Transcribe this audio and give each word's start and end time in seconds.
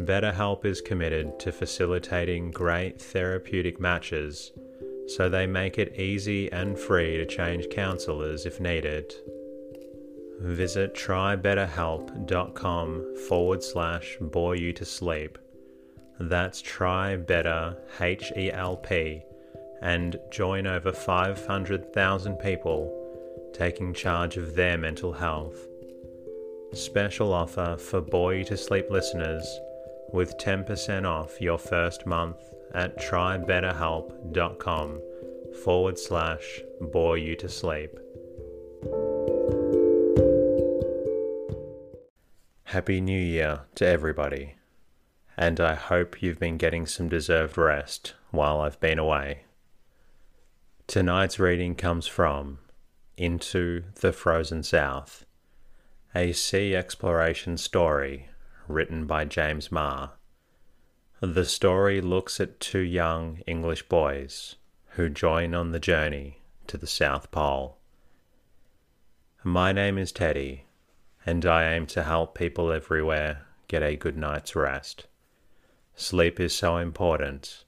BetterHelp 0.00 0.64
is 0.64 0.80
committed 0.80 1.38
to 1.40 1.52
facilitating 1.52 2.50
great 2.50 2.98
therapeutic 3.00 3.78
matches, 3.80 4.52
so 5.06 5.28
they 5.28 5.46
make 5.46 5.78
it 5.78 5.98
easy 5.98 6.50
and 6.52 6.78
free 6.78 7.16
to 7.16 7.26
change 7.26 7.68
counselors 7.70 8.46
if 8.46 8.60
needed. 8.60 9.14
Visit 10.40 10.94
trybetterhelp.com 10.94 13.16
forward 13.28 13.62
slash 13.62 14.16
bore 14.20 14.56
you 14.56 14.72
to 14.72 14.84
sleep. 14.84 15.38
That's 16.18 16.60
try 16.62 17.16
better 17.16 17.76
H 18.00 18.32
E 18.36 18.50
L 18.52 18.76
P 18.76 19.22
and 19.82 20.18
join 20.30 20.66
over 20.66 20.92
500,000 20.92 22.36
people 22.36 22.96
taking 23.54 23.94
charge 23.94 24.36
of 24.36 24.54
their 24.54 24.78
mental 24.78 25.12
health. 25.12 25.66
Special 26.72 27.32
offer 27.32 27.76
for 27.78 28.00
You 28.32 28.44
to 28.44 28.56
Sleep 28.56 28.90
listeners 28.90 29.44
with 30.12 30.36
10% 30.38 31.06
off 31.06 31.40
your 31.40 31.58
first 31.58 32.06
month 32.06 32.36
at 32.74 32.98
trybetterhelp.com 32.98 35.00
forward 35.64 35.98
slash 35.98 36.60
bore 36.92 37.18
you 37.18 37.34
to 37.36 37.48
sleep. 37.48 37.90
Happy 42.64 43.00
New 43.00 43.20
Year 43.20 43.62
to 43.74 43.86
everybody, 43.86 44.54
and 45.36 45.58
I 45.58 45.74
hope 45.74 46.22
you've 46.22 46.38
been 46.38 46.56
getting 46.56 46.86
some 46.86 47.08
deserved 47.08 47.58
rest 47.58 48.14
while 48.30 48.60
I've 48.60 48.78
been 48.78 49.00
away. 49.00 49.42
Tonight's 50.86 51.40
reading 51.40 51.74
comes 51.74 52.06
from 52.06 52.58
into 53.16 53.82
the 54.00 54.12
Frozen 54.12 54.62
South, 54.62 55.24
a 56.14 56.32
sea 56.32 56.76
exploration 56.76 57.56
story 57.56 58.28
written 58.70 59.06
by 59.06 59.24
James 59.24 59.70
Marr. 59.70 60.12
The 61.20 61.44
story 61.44 62.00
looks 62.00 62.40
at 62.40 62.60
two 62.60 62.78
young 62.78 63.42
English 63.46 63.88
boys 63.88 64.56
who 64.90 65.10
join 65.10 65.54
on 65.54 65.72
the 65.72 65.80
journey 65.80 66.38
to 66.66 66.78
the 66.78 66.86
South 66.86 67.30
Pole. 67.30 67.76
My 69.44 69.72
name 69.72 69.98
is 69.98 70.12
Teddy, 70.12 70.66
and 71.26 71.44
I 71.44 71.74
aim 71.74 71.86
to 71.88 72.04
help 72.04 72.34
people 72.34 72.72
everywhere 72.72 73.46
get 73.68 73.82
a 73.82 73.96
good 73.96 74.16
night's 74.16 74.56
rest. 74.56 75.06
Sleep 75.94 76.40
is 76.40 76.54
so 76.54 76.76
important, 76.76 77.64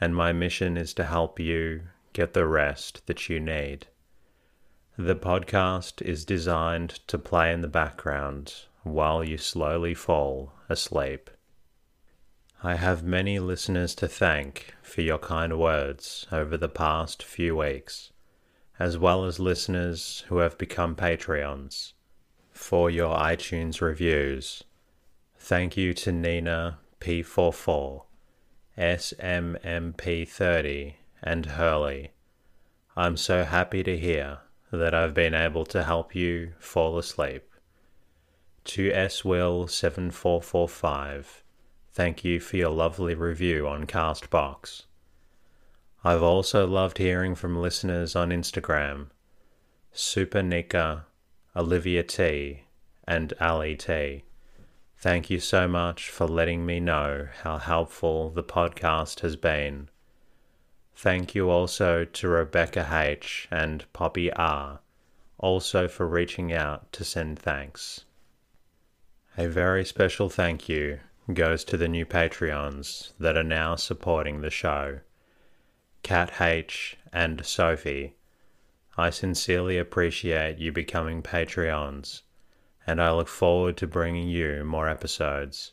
and 0.00 0.14
my 0.14 0.32
mission 0.32 0.76
is 0.76 0.92
to 0.94 1.04
help 1.04 1.40
you 1.40 1.82
get 2.12 2.34
the 2.34 2.46
rest 2.46 3.06
that 3.06 3.28
you 3.28 3.40
need. 3.40 3.86
The 4.98 5.16
podcast 5.16 6.02
is 6.02 6.26
designed 6.26 6.90
to 7.06 7.18
play 7.18 7.52
in 7.52 7.62
the 7.62 7.68
background 7.68 8.66
while 8.82 9.22
you 9.22 9.38
slowly 9.38 9.94
fall 9.94 10.52
asleep. 10.68 11.30
I 12.62 12.76
have 12.76 13.02
many 13.02 13.38
listeners 13.38 13.94
to 13.96 14.06
thank 14.06 14.74
for 14.82 15.00
your 15.00 15.18
kind 15.18 15.58
words 15.58 16.26
over 16.30 16.56
the 16.56 16.68
past 16.68 17.22
few 17.22 17.56
weeks, 17.56 18.12
as 18.78 18.96
well 18.96 19.24
as 19.24 19.40
listeners 19.40 20.24
who 20.28 20.38
have 20.38 20.58
become 20.58 20.94
Patreons 20.94 21.92
for 22.52 22.90
your 22.90 23.16
iTunes 23.16 23.80
reviews. 23.80 24.62
Thank 25.36 25.76
you 25.76 25.94
to 25.94 26.12
Nina 26.12 26.78
P44, 27.00 28.04
SMMP30, 28.78 30.94
and 31.22 31.46
Hurley. 31.46 32.12
I'm 32.96 33.16
so 33.16 33.44
happy 33.44 33.82
to 33.82 33.98
hear 33.98 34.38
that 34.70 34.94
I've 34.94 35.14
been 35.14 35.34
able 35.34 35.64
to 35.66 35.82
help 35.82 36.14
you 36.14 36.52
fall 36.60 36.96
asleep. 36.96 37.51
To 38.64 38.90
S 38.92 39.22
SWill7445, 39.22 41.24
thank 41.92 42.24
you 42.24 42.40
for 42.40 42.56
your 42.56 42.70
lovely 42.70 43.14
review 43.14 43.66
on 43.66 43.86
Castbox. 43.86 44.82
I've 46.04 46.22
also 46.22 46.66
loved 46.66 46.98
hearing 46.98 47.34
from 47.34 47.56
listeners 47.56 48.14
on 48.16 48.30
Instagram 48.30 49.06
Super 49.92 50.42
Nika, 50.42 51.06
Olivia 51.54 52.02
T, 52.02 52.64
and 53.06 53.34
Ali 53.40 53.76
T. 53.76 54.24
Thank 54.96 55.30
you 55.30 55.40
so 55.40 55.68
much 55.68 56.08
for 56.08 56.26
letting 56.26 56.64
me 56.64 56.80
know 56.80 57.28
how 57.42 57.58
helpful 57.58 58.30
the 58.30 58.44
podcast 58.44 59.20
has 59.20 59.36
been 59.36 59.90
Thank 60.94 61.34
you 61.34 61.50
also 61.50 62.04
to 62.04 62.28
Rebecca 62.28 62.88
H. 62.92 63.48
and 63.50 63.84
Poppy 63.92 64.32
R. 64.32 64.80
also 65.38 65.88
for 65.88 66.06
reaching 66.06 66.52
out 66.52 66.92
to 66.92 67.04
send 67.04 67.38
thanks. 67.38 68.04
A 69.38 69.48
very 69.48 69.82
special 69.82 70.28
thank 70.28 70.68
you 70.68 71.00
goes 71.32 71.64
to 71.64 71.78
the 71.78 71.88
new 71.88 72.04
Patreons 72.04 73.12
that 73.18 73.34
are 73.34 73.42
now 73.42 73.76
supporting 73.76 74.42
the 74.42 74.50
show. 74.50 75.00
Cat 76.02 76.38
H. 76.38 76.98
and 77.14 77.42
Sophie. 77.46 78.14
I 78.98 79.08
sincerely 79.08 79.78
appreciate 79.78 80.58
you 80.58 80.70
becoming 80.70 81.22
Patreons, 81.22 82.20
and 82.86 83.00
I 83.00 83.10
look 83.12 83.26
forward 83.26 83.78
to 83.78 83.86
bringing 83.86 84.28
you 84.28 84.64
more 84.64 84.86
episodes. 84.86 85.72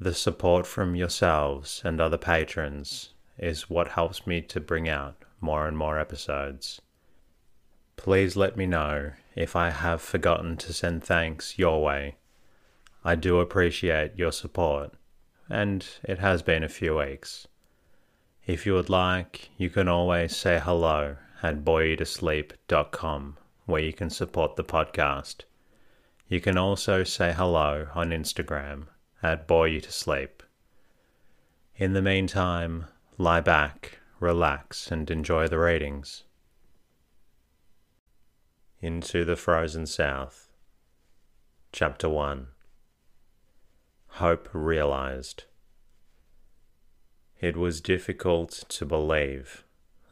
The 0.00 0.12
support 0.12 0.66
from 0.66 0.96
yourselves 0.96 1.82
and 1.84 2.00
other 2.00 2.18
patrons 2.18 3.10
is 3.38 3.70
what 3.70 3.88
helps 3.88 4.26
me 4.26 4.40
to 4.42 4.58
bring 4.58 4.88
out 4.88 5.14
more 5.40 5.68
and 5.68 5.78
more 5.78 6.00
episodes. 6.00 6.82
Please 7.96 8.34
let 8.34 8.56
me 8.56 8.66
know 8.66 9.12
if 9.36 9.54
I 9.54 9.70
have 9.70 10.02
forgotten 10.02 10.56
to 10.56 10.72
send 10.72 11.04
thanks 11.04 11.60
your 11.60 11.80
way. 11.80 12.16
I 13.06 13.14
do 13.14 13.38
appreciate 13.38 14.18
your 14.18 14.32
support, 14.32 14.94
and 15.48 15.86
it 16.02 16.18
has 16.18 16.42
been 16.42 16.64
a 16.64 16.68
few 16.68 16.96
weeks. 16.96 17.46
If 18.48 18.66
you 18.66 18.74
would 18.74 18.90
like, 18.90 19.50
you 19.56 19.70
can 19.70 19.86
always 19.86 20.34
say 20.34 20.60
hello 20.60 21.14
at 21.40 21.64
boreyoutosleep.com 21.64 23.36
where 23.66 23.80
you 23.80 23.92
can 23.92 24.10
support 24.10 24.56
the 24.56 24.64
podcast. 24.64 25.42
You 26.26 26.40
can 26.40 26.58
also 26.58 27.04
say 27.04 27.32
hello 27.32 27.86
on 27.94 28.10
Instagram 28.10 28.88
at 29.22 29.46
boreyoutosleep. 29.46 30.40
In 31.76 31.92
the 31.92 32.02
meantime, 32.02 32.86
lie 33.18 33.40
back, 33.40 34.00
relax, 34.18 34.90
and 34.90 35.08
enjoy 35.12 35.46
the 35.46 35.60
ratings. 35.60 36.24
Into 38.80 39.24
the 39.24 39.36
Frozen 39.36 39.86
South. 39.86 40.50
Chapter 41.70 42.08
1 42.08 42.48
Hope 44.16 44.48
realized. 44.54 45.44
It 47.38 47.54
was 47.54 47.82
difficult 47.82 48.64
to 48.70 48.86
believe 48.86 49.62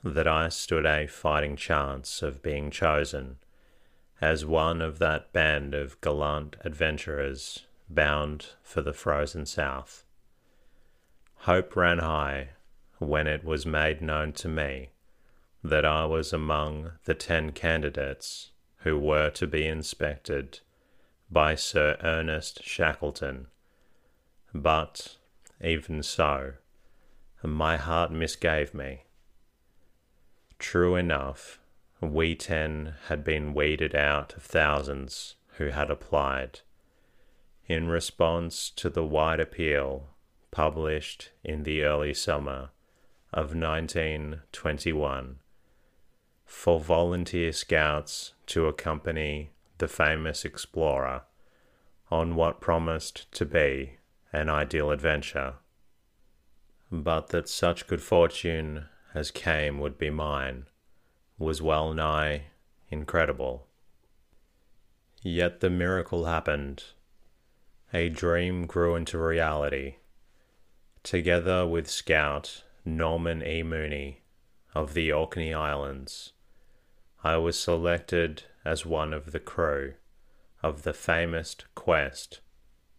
that 0.02 0.28
I 0.28 0.50
stood 0.50 0.84
a 0.84 1.06
fighting 1.06 1.56
chance 1.56 2.20
of 2.20 2.42
being 2.42 2.70
chosen 2.70 3.38
as 4.20 4.44
one 4.44 4.82
of 4.82 4.98
that 4.98 5.32
band 5.32 5.74
of 5.74 5.98
gallant 6.02 6.56
adventurers 6.66 7.64
bound 7.88 8.48
for 8.62 8.82
the 8.82 8.92
frozen 8.92 9.46
south. 9.46 10.04
Hope 11.36 11.74
ran 11.74 12.00
high 12.00 12.50
when 12.98 13.26
it 13.26 13.42
was 13.42 13.64
made 13.64 14.02
known 14.02 14.34
to 14.34 14.48
me 14.48 14.90
that 15.62 15.86
I 15.86 16.04
was 16.04 16.30
among 16.30 16.92
the 17.06 17.14
ten 17.14 17.52
candidates 17.52 18.50
who 18.80 18.98
were 18.98 19.30
to 19.30 19.46
be 19.46 19.66
inspected 19.66 20.60
by 21.30 21.54
Sir 21.54 21.96
Ernest 22.02 22.62
Shackleton. 22.62 23.46
But, 24.54 25.16
even 25.60 26.02
so, 26.04 26.54
my 27.42 27.76
heart 27.76 28.12
misgave 28.12 28.72
me. 28.72 29.02
True 30.60 30.94
enough, 30.94 31.58
we 32.00 32.36
ten 32.36 32.94
had 33.08 33.24
been 33.24 33.52
weeded 33.52 33.94
out 33.94 34.36
of 34.36 34.42
thousands 34.44 35.34
who 35.58 35.68
had 35.68 35.90
applied. 35.90 36.60
In 37.66 37.88
response 37.88 38.70
to 38.70 38.88
the 38.88 39.04
wide 39.04 39.40
appeal 39.40 40.10
published 40.50 41.30
in 41.42 41.64
the 41.64 41.82
early 41.82 42.14
summer 42.14 42.70
of 43.32 43.56
1921 43.56 45.40
for 46.44 46.78
volunteer 46.78 47.50
scouts 47.50 48.34
to 48.46 48.66
accompany 48.66 49.50
the 49.78 49.88
famous 49.88 50.44
explorer 50.44 51.22
on 52.10 52.36
what 52.36 52.60
promised 52.60 53.30
to 53.32 53.44
be 53.44 53.98
an 54.34 54.48
ideal 54.48 54.90
adventure. 54.90 55.54
But 56.90 57.28
that 57.28 57.48
such 57.48 57.86
good 57.86 58.02
fortune 58.02 58.86
as 59.14 59.30
came 59.30 59.78
would 59.78 59.96
be 59.96 60.10
mine 60.10 60.66
was 61.38 61.62
well 61.62 61.94
nigh 61.94 62.46
incredible. 62.90 63.66
Yet 65.22 65.60
the 65.60 65.70
miracle 65.70 66.24
happened. 66.24 66.84
A 67.92 68.08
dream 68.08 68.66
grew 68.66 68.96
into 68.96 69.18
reality. 69.18 69.96
Together 71.02 71.66
with 71.66 71.88
Scout 71.88 72.64
Norman 72.84 73.42
E. 73.46 73.62
Mooney 73.62 74.22
of 74.74 74.94
the 74.94 75.12
Orkney 75.12 75.54
Islands, 75.54 76.32
I 77.22 77.36
was 77.36 77.58
selected 77.58 78.44
as 78.64 78.84
one 78.84 79.12
of 79.12 79.32
the 79.32 79.40
crew 79.40 79.94
of 80.62 80.82
the 80.82 80.92
famous 80.92 81.56
quest, 81.74 82.40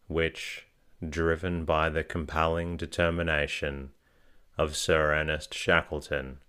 which, 0.08 0.65
driven 1.08 1.66
by 1.66 1.90
the 1.90 2.04
compelling 2.04 2.78
determination 2.78 3.92
of 4.58 4.76
Sir 4.76 5.14
Ernest 5.14 5.54
Shackleton, 5.54 6.40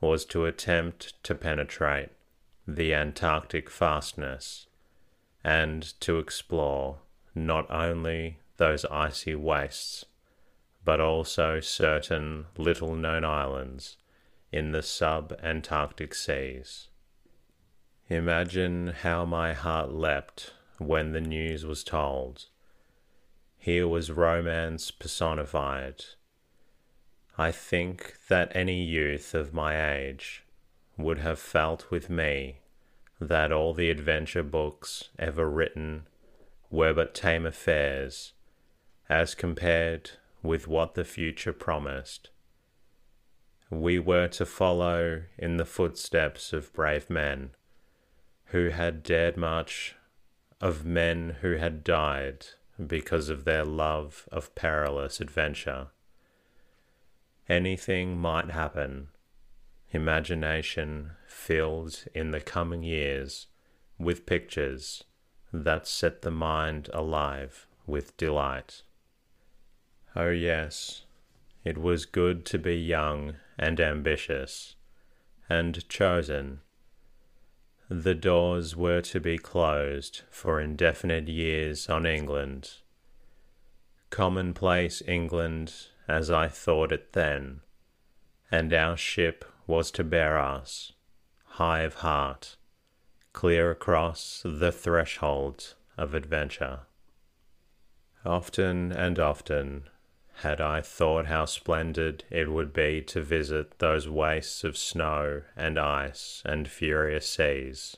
was 0.00 0.24
to 0.26 0.44
attempt 0.44 1.22
to 1.24 1.34
penetrate 1.34 2.10
the 2.66 2.94
Antarctic 2.94 3.70
fastness 3.70 4.66
and 5.42 5.98
to 6.00 6.18
explore 6.18 6.98
not 7.34 7.70
only 7.70 8.38
those 8.56 8.84
icy 8.86 9.34
wastes, 9.34 10.04
but 10.84 11.00
also 11.00 11.60
certain 11.60 12.46
little 12.56 12.94
known 12.94 13.24
islands 13.24 13.96
in 14.52 14.72
the 14.72 14.82
sub 14.82 15.36
Antarctic 15.42 16.14
seas. 16.14 16.88
Imagine 18.08 18.88
how 18.88 19.24
my 19.24 19.52
heart 19.52 19.92
leapt 19.92 20.52
when 20.78 21.12
the 21.12 21.20
news 21.20 21.64
was 21.64 21.82
told. 21.82 22.46
Here 23.64 23.88
was 23.88 24.10
romance 24.10 24.90
personified. 24.90 26.04
I 27.38 27.50
think 27.50 28.16
that 28.28 28.54
any 28.54 28.84
youth 28.84 29.32
of 29.32 29.54
my 29.54 29.94
age 29.96 30.44
would 30.98 31.20
have 31.20 31.38
felt 31.38 31.90
with 31.90 32.10
me 32.10 32.58
that 33.18 33.52
all 33.52 33.72
the 33.72 33.88
adventure 33.88 34.42
books 34.42 35.08
ever 35.18 35.48
written 35.48 36.06
were 36.70 36.92
but 36.92 37.14
tame 37.14 37.46
affairs 37.46 38.34
as 39.08 39.34
compared 39.34 40.10
with 40.42 40.68
what 40.68 40.92
the 40.92 41.02
future 41.02 41.54
promised. 41.54 42.28
We 43.70 43.98
were 43.98 44.28
to 44.28 44.44
follow 44.44 45.22
in 45.38 45.56
the 45.56 45.64
footsteps 45.64 46.52
of 46.52 46.70
brave 46.74 47.08
men 47.08 47.52
who 48.48 48.68
had 48.68 49.02
dared 49.02 49.38
much, 49.38 49.96
of 50.60 50.84
men 50.84 51.38
who 51.40 51.56
had 51.56 51.82
died 51.82 52.44
because 52.84 53.28
of 53.28 53.44
their 53.44 53.64
love 53.64 54.28
of 54.32 54.54
perilous 54.54 55.20
adventure. 55.20 55.88
Anything 57.48 58.18
might 58.18 58.50
happen. 58.50 59.08
Imagination 59.92 61.12
filled 61.26 62.04
in 62.14 62.30
the 62.30 62.40
coming 62.40 62.82
years 62.82 63.46
with 63.98 64.26
pictures 64.26 65.04
that 65.52 65.86
set 65.86 66.22
the 66.22 66.30
mind 66.30 66.90
alive 66.92 67.66
with 67.86 68.16
delight. 68.16 68.82
Oh, 70.16 70.30
yes, 70.30 71.04
it 71.64 71.78
was 71.78 72.06
good 72.06 72.44
to 72.46 72.58
be 72.58 72.76
young 72.76 73.36
and 73.58 73.80
ambitious, 73.80 74.74
and 75.48 75.88
chosen 75.88 76.60
the 77.88 78.14
doors 78.14 78.74
were 78.74 79.00
to 79.02 79.20
be 79.20 79.36
closed 79.36 80.22
for 80.30 80.60
indefinite 80.60 81.28
years 81.28 81.88
on 81.88 82.06
England. 82.06 82.72
Commonplace 84.10 85.02
England 85.06 85.74
as 86.08 86.30
I 86.30 86.48
thought 86.48 86.92
it 86.92 87.12
then, 87.12 87.60
and 88.50 88.72
our 88.72 88.96
ship 88.96 89.44
was 89.66 89.90
to 89.92 90.04
bear 90.04 90.38
us, 90.38 90.92
high 91.44 91.80
of 91.80 91.94
heart, 91.96 92.56
clear 93.32 93.70
across 93.70 94.42
the 94.44 94.72
threshold 94.72 95.74
of 95.96 96.14
adventure. 96.14 96.80
Often 98.24 98.92
and 98.92 99.18
often 99.18 99.84
had 100.38 100.60
I 100.60 100.80
thought 100.80 101.26
how 101.26 101.44
splendid 101.44 102.24
it 102.30 102.50
would 102.50 102.72
be 102.72 103.00
to 103.02 103.22
visit 103.22 103.78
those 103.78 104.08
wastes 104.08 104.64
of 104.64 104.76
snow 104.76 105.42
and 105.56 105.78
ice 105.78 106.42
and 106.44 106.68
furious 106.68 107.28
seas. 107.28 107.96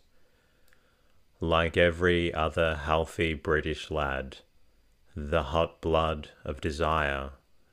Like 1.41 1.77
every 1.77 2.33
other 2.33 2.77
healthy 2.77 3.35
British 3.35 3.91
lad, 3.91 4.39
the 5.15 5.45
hot 5.45 5.81
blood 5.81 6.31
of 6.45 6.61
desire 6.61 7.31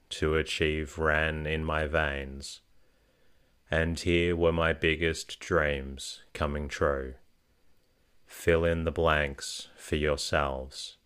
to 0.09 0.35
achieve 0.35 0.97
ran 0.97 1.45
in 1.45 1.63
my 1.63 1.85
veins, 1.85 2.61
and 3.69 3.99
here 3.99 4.35
were 4.35 4.51
my 4.51 4.71
biggest 4.71 5.39
dreams 5.39 6.21
coming 6.33 6.67
true. 6.67 7.15
Fill 8.25 8.63
in 8.63 8.83
the 8.83 8.91
blanks 8.91 9.69
for 9.75 9.95
yourselves. 9.95 10.97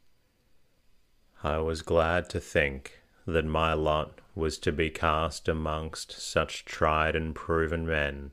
I 1.44 1.58
was 1.60 1.82
glad 1.82 2.30
to 2.30 2.40
think 2.40 2.97
that 3.28 3.46
my 3.46 3.74
lot 3.74 4.22
was 4.36 4.58
to 4.58 4.72
be 4.72 4.90
cast 4.90 5.50
amongst 5.50 6.14
such 6.14 6.64
tried 6.64 7.14
and 7.14 7.36
proven 7.36 7.86
men 7.86 8.32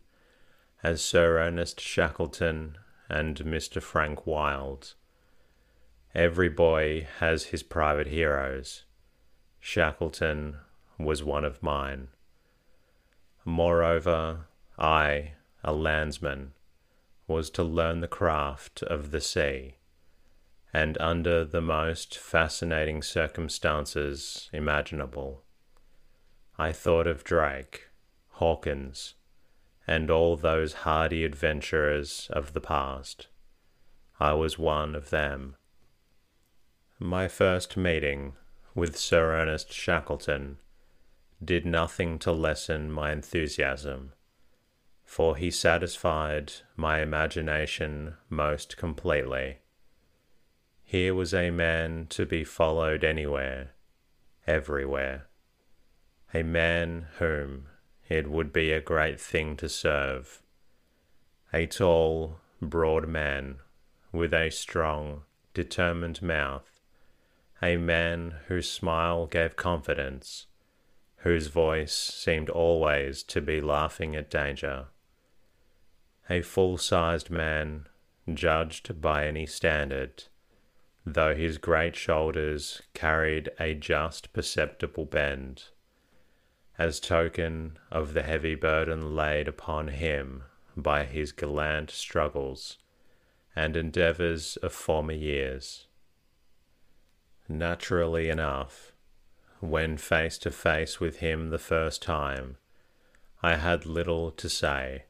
as 0.85 1.03
Sir 1.03 1.39
Ernest 1.39 1.81
Shackleton 1.81 2.79
and 3.09 3.37
Mr. 3.39 3.83
Frank 3.83 4.25
Wild. 4.25 4.95
Every 6.15 6.49
boy 6.49 7.09
has 7.19 7.47
his 7.47 7.65
private 7.65 8.07
heroes. 8.07 8.85
Shackleton 9.59 10.59
was 10.97 11.25
one 11.25 11.45
of 11.45 11.63
mine. 11.63 12.09
Moreover, 13.45 14.47
I, 14.79 15.33
a 15.65 15.73
landsman, 15.73 16.53
was 17.27 17.51
to 17.51 17.65
learn 17.65 18.01
the 18.01 18.07
craft 18.07 18.83
of 18.85 19.11
the 19.11 19.21
sea 19.21 19.75
and 20.75 20.99
under 20.99 21.45
the 21.45 21.61
most 21.61 22.19
fascinating 22.19 23.01
circumstances 23.01 24.51
imaginable. 24.53 25.45
I 26.59 26.73
thought 26.73 27.07
of 27.07 27.23
Drake, 27.23 27.91
Hawkins, 28.31 29.15
and 29.87 30.11
all 30.11 30.37
those 30.37 30.73
hardy 30.73 31.25
adventurers 31.25 32.29
of 32.33 32.55
the 32.55 32.61
past. 32.61 33.29
I 34.19 34.33
was 34.33 34.59
one 34.59 34.97
of 34.97 35.11
them. 35.11 35.55
My 36.99 37.29
first 37.29 37.77
meeting 37.77 38.33
with 38.75 38.97
Sir 38.97 39.33
Ernest 39.41 39.73
Shackleton 39.73 40.59
did 41.43 41.65
nothing 41.65 42.19
to 42.21 42.33
lessen 42.33 42.91
my 42.91 43.13
enthusiasm, 43.13 44.13
for 45.05 45.37
he 45.37 45.53
satisfied 45.53 46.53
my 46.75 47.01
imagination 47.01 48.15
most 48.29 48.77
completely. 48.77 49.59
Here 50.95 51.13
was 51.13 51.35
a 51.35 51.51
man 51.51 52.07
to 52.11 52.25
be 52.25 52.45
followed 52.45 53.03
anywhere, 53.03 53.73
everywhere. 54.47 55.27
A 56.33 56.45
man 56.45 57.09
whom 57.19 57.67
it 58.09 58.31
would 58.31 58.53
be 58.53 58.71
a 58.71 58.81
great 58.81 59.21
thing 59.21 59.57
to 59.57 59.69
serve. 59.69 60.41
A 61.53 61.67
tall, 61.67 62.39
broad 62.63 63.09
man 63.09 63.57
with 64.13 64.33
a 64.33 64.51
strong, 64.51 65.23
determined 65.53 66.23
mouth 66.23 66.79
a 67.61 67.77
man 67.77 68.37
whose 68.47 68.71
smile 68.71 69.27
gave 69.27 69.57
confidence, 69.57 70.47
whose 71.25 71.49
voice 71.49 71.93
seemed 71.93 72.49
always 72.49 73.25
to 73.25 73.41
be 73.41 73.61
laughing 73.61 74.15
at 74.15 74.31
danger. 74.31 74.87
A 76.31 76.41
full 76.43 76.79
sized 76.79 77.31
man, 77.31 77.89
judged 78.33 79.01
by 79.01 79.27
any 79.27 79.45
standard, 79.45 80.27
though 81.07 81.35
his 81.35 81.59
great 81.59 81.95
shoulders 81.95 82.83
carried 82.95 83.51
a 83.61 83.75
just 83.75 84.33
perceptible 84.33 85.05
bend, 85.05 85.65
as 86.79 86.99
token 86.99 87.79
of 87.91 88.15
the 88.15 88.23
heavy 88.23 88.55
burden 88.55 89.15
laid 89.15 89.47
upon 89.47 89.89
him 89.89 90.43
by 90.77 91.05
his 91.05 91.31
gallant 91.33 91.91
struggles 91.91 92.79
and 93.55 93.77
endeavours 93.77 94.57
of 94.57 94.73
former 94.73 95.13
years. 95.13 95.87
Naturally 97.49 98.29
enough, 98.29 98.93
when 99.61 99.97
face 99.97 100.39
to 100.39 100.51
face 100.51 100.99
with 100.99 101.19
him 101.19 101.51
the 101.51 101.59
first 101.59 102.03
time, 102.03 102.57
I 103.43 103.57
had 103.57 103.87
little 103.87 104.31
to 104.33 104.49
say, 104.49 105.05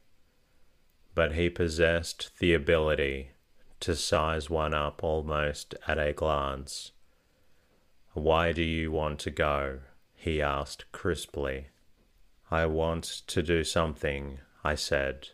but 1.15 1.33
he 1.33 1.49
possessed 1.49 2.37
the 2.39 2.53
ability 2.53 3.31
to 3.81 3.95
size 3.95 4.49
one 4.49 4.73
up 4.73 5.03
almost 5.03 5.75
at 5.87 5.97
a 5.97 6.13
glance. 6.13 6.91
Why 8.13 8.51
do 8.51 8.63
you 8.63 8.91
want 8.91 9.19
to 9.19 9.31
go? 9.31 9.79
he 10.15 10.41
asked 10.41 10.91
crisply. 10.91 11.67
I 12.49 12.65
want 12.65 13.03
to 13.27 13.43
do 13.43 13.63
something, 13.63 14.39
I 14.63 14.75
said. 14.75 15.29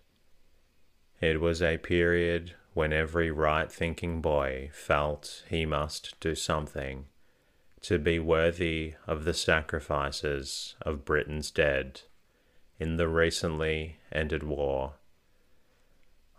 It 1.19 1.39
was 1.39 1.61
a 1.61 1.77
period 1.77 2.55
when 2.73 2.91
every 2.91 3.29
right 3.29 3.71
thinking 3.71 4.21
boy 4.21 4.69
felt 4.73 5.43
he 5.49 5.65
must 5.65 6.19
do 6.19 6.35
something 6.35 7.05
to 7.81 7.97
be 7.97 8.19
worthy 8.19 8.93
of 9.07 9.23
the 9.23 9.33
sacrifices 9.33 10.75
of 10.81 11.05
Britain's 11.05 11.51
dead 11.51 12.01
in 12.79 12.97
the 12.97 13.07
recently 13.07 13.97
ended 14.11 14.43
war. 14.43 14.93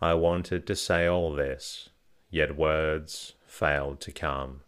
I 0.01 0.15
wanted 0.15 0.67
to 0.67 0.77
say 0.77 1.07
all 1.07 1.33
this, 1.33 1.91
yet 2.33 2.57
words 2.57 3.35
failed 3.47 4.01
to 4.01 4.11
come. 4.11 4.63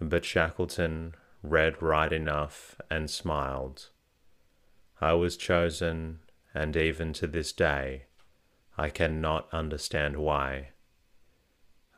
But 0.00 0.24
Shackleton 0.24 1.14
read 1.42 1.80
right 1.80 2.12
enough 2.12 2.80
and 2.90 3.08
smiled. 3.08 3.90
I 5.00 5.12
was 5.12 5.36
chosen, 5.36 6.20
and 6.54 6.74
even 6.74 7.12
to 7.12 7.26
this 7.26 7.52
day, 7.52 8.06
I 8.78 8.88
cannot 8.88 9.46
understand 9.52 10.16
why. 10.16 10.70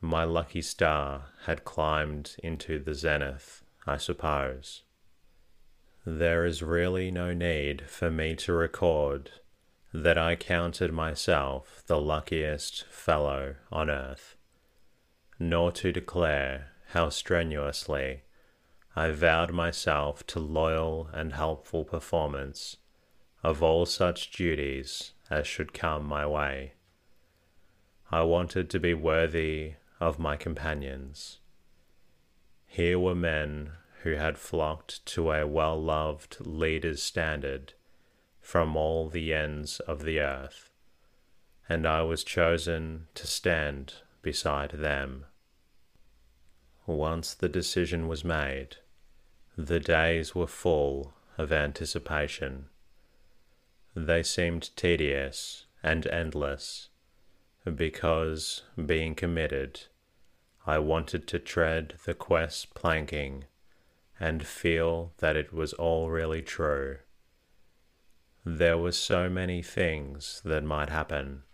My 0.00 0.24
lucky 0.24 0.62
star 0.62 1.26
had 1.44 1.64
climbed 1.64 2.34
into 2.42 2.78
the 2.78 2.94
zenith, 2.94 3.62
I 3.86 3.96
suppose. 3.96 4.82
There 6.04 6.44
is 6.44 6.62
really 6.62 7.10
no 7.10 7.32
need 7.32 7.88
for 7.88 8.10
me 8.10 8.34
to 8.36 8.52
record 8.52 9.30
that 9.92 10.18
I 10.18 10.36
counted 10.36 10.92
myself 10.92 11.82
the 11.86 12.00
luckiest 12.00 12.84
fellow 12.86 13.54
on 13.72 13.88
earth, 13.88 14.35
nor 15.38 15.70
to 15.72 15.92
declare 15.92 16.72
how 16.88 17.08
strenuously 17.08 18.22
I 18.94 19.10
vowed 19.10 19.52
myself 19.52 20.26
to 20.28 20.40
loyal 20.40 21.10
and 21.12 21.34
helpful 21.34 21.84
performance 21.84 22.78
of 23.42 23.62
all 23.62 23.84
such 23.86 24.30
duties 24.30 25.12
as 25.28 25.46
should 25.46 25.74
come 25.74 26.04
my 26.04 26.26
way. 26.26 26.72
I 28.10 28.22
wanted 28.22 28.70
to 28.70 28.80
be 28.80 28.94
worthy 28.94 29.74
of 30.00 30.18
my 30.18 30.36
companions. 30.36 31.40
Here 32.66 32.98
were 32.98 33.14
men 33.14 33.72
who 34.02 34.12
had 34.12 34.38
flocked 34.38 35.04
to 35.06 35.32
a 35.32 35.46
well 35.46 35.80
loved 35.80 36.38
leader's 36.40 37.02
standard 37.02 37.74
from 38.40 38.76
all 38.76 39.08
the 39.08 39.34
ends 39.34 39.80
of 39.80 40.04
the 40.04 40.20
earth, 40.20 40.70
and 41.68 41.86
I 41.86 42.02
was 42.02 42.22
chosen 42.22 43.08
to 43.14 43.26
stand 43.26 43.94
beside 44.26 44.72
them. 44.72 45.24
Once 46.84 47.32
the 47.32 47.48
decision 47.48 48.08
was 48.08 48.24
made, 48.24 48.74
the 49.56 49.78
days 49.78 50.34
were 50.34 50.48
full 50.48 51.14
of 51.38 51.52
anticipation. 51.52 52.66
They 53.94 54.24
seemed 54.24 54.74
tedious 54.74 55.66
and 55.80 56.08
endless, 56.08 56.88
because, 57.64 58.62
being 58.84 59.14
committed, 59.14 59.82
I 60.66 60.80
wanted 60.80 61.28
to 61.28 61.38
tread 61.38 61.94
the 62.04 62.14
quest 62.14 62.74
planking 62.74 63.44
and 64.18 64.44
feel 64.44 65.12
that 65.18 65.36
it 65.36 65.52
was 65.52 65.72
all 65.74 66.10
really 66.10 66.42
true. 66.42 66.96
There 68.44 68.76
were 68.76 68.90
so 69.12 69.28
many 69.28 69.62
things 69.62 70.42
that 70.44 70.64
might 70.64 70.88
happen, 70.88 71.44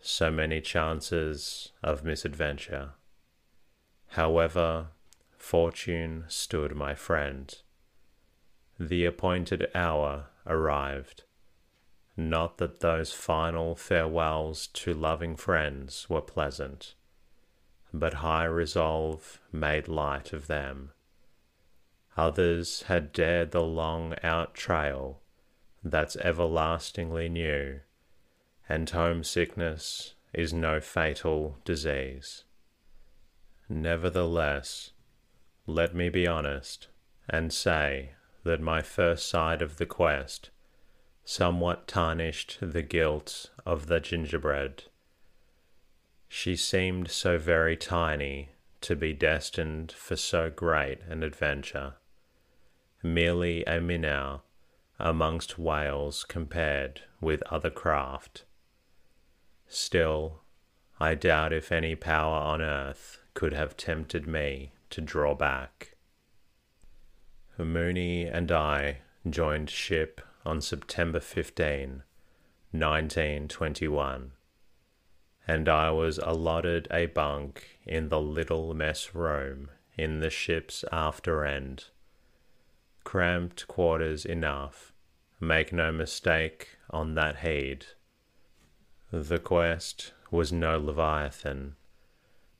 so 0.00 0.30
many 0.30 0.60
chances 0.60 1.72
of 1.82 2.04
misadventure. 2.04 2.90
However, 4.08 4.88
fortune 5.36 6.24
stood 6.28 6.74
my 6.74 6.94
friend. 6.94 7.54
The 8.78 9.04
appointed 9.04 9.68
hour 9.74 10.26
arrived 10.46 11.24
not 12.20 12.58
that 12.58 12.80
those 12.80 13.12
final 13.12 13.74
farewells 13.74 14.66
to 14.68 14.92
loving 14.92 15.36
friends 15.36 16.08
were 16.08 16.20
pleasant, 16.20 16.94
but 17.92 18.14
high 18.14 18.44
resolve 18.44 19.40
made 19.50 19.88
light 19.88 20.32
of 20.32 20.46
them. 20.46 20.92
Others 22.16 22.82
had 22.82 23.12
dared 23.12 23.52
the 23.52 23.62
long 23.62 24.14
out 24.22 24.54
trail 24.54 25.22
that's 25.82 26.16
everlastingly 26.16 27.28
new, 27.28 27.80
and 28.70 28.88
homesickness 28.88 30.14
is 30.32 30.52
no 30.52 30.80
fatal 30.80 31.58
disease. 31.64 32.44
Nevertheless, 33.68 34.92
let 35.66 35.92
me 35.92 36.08
be 36.08 36.24
honest 36.24 36.86
and 37.28 37.52
say 37.52 38.10
that 38.44 38.60
my 38.60 38.80
first 38.80 39.28
sight 39.28 39.60
of 39.60 39.78
the 39.78 39.86
quest 39.86 40.50
somewhat 41.24 41.88
tarnished 41.88 42.58
the 42.62 42.82
gilt 42.82 43.50
of 43.66 43.88
the 43.88 43.98
gingerbread. 43.98 44.84
She 46.28 46.54
seemed 46.54 47.10
so 47.10 47.38
very 47.38 47.76
tiny 47.76 48.50
to 48.82 48.94
be 48.94 49.12
destined 49.12 49.90
for 49.90 50.14
so 50.14 50.48
great 50.48 51.00
an 51.08 51.24
adventure, 51.24 51.94
merely 53.02 53.64
a 53.64 53.80
minnow 53.80 54.42
amongst 55.00 55.58
whales 55.58 56.22
compared 56.22 57.02
with 57.20 57.42
other 57.50 57.70
craft. 57.70 58.44
Still, 59.72 60.42
I 60.98 61.14
doubt 61.14 61.52
if 61.52 61.70
any 61.70 61.94
power 61.94 62.34
on 62.34 62.60
earth 62.60 63.22
could 63.34 63.52
have 63.52 63.76
tempted 63.76 64.26
me 64.26 64.72
to 64.90 65.00
draw 65.00 65.36
back. 65.36 65.94
Mooney 67.56 68.24
and 68.26 68.50
I 68.50 69.02
joined 69.28 69.70
ship 69.70 70.20
on 70.44 70.60
September 70.60 71.20
15, 71.20 72.02
1921, 72.72 74.32
and 75.46 75.68
I 75.68 75.90
was 75.92 76.18
allotted 76.18 76.88
a 76.90 77.06
bunk 77.06 77.78
in 77.86 78.08
the 78.08 78.20
little 78.20 78.74
mess 78.74 79.14
room 79.14 79.70
in 79.96 80.18
the 80.18 80.30
ship's 80.30 80.84
after 80.90 81.44
end. 81.44 81.84
Cramped 83.04 83.68
quarters 83.68 84.24
enough, 84.24 84.92
make 85.38 85.72
no 85.72 85.92
mistake 85.92 86.70
on 86.90 87.14
that 87.14 87.38
heed. 87.38 87.86
The 89.12 89.40
quest 89.40 90.12
was 90.30 90.52
no 90.52 90.78
Leviathan, 90.78 91.74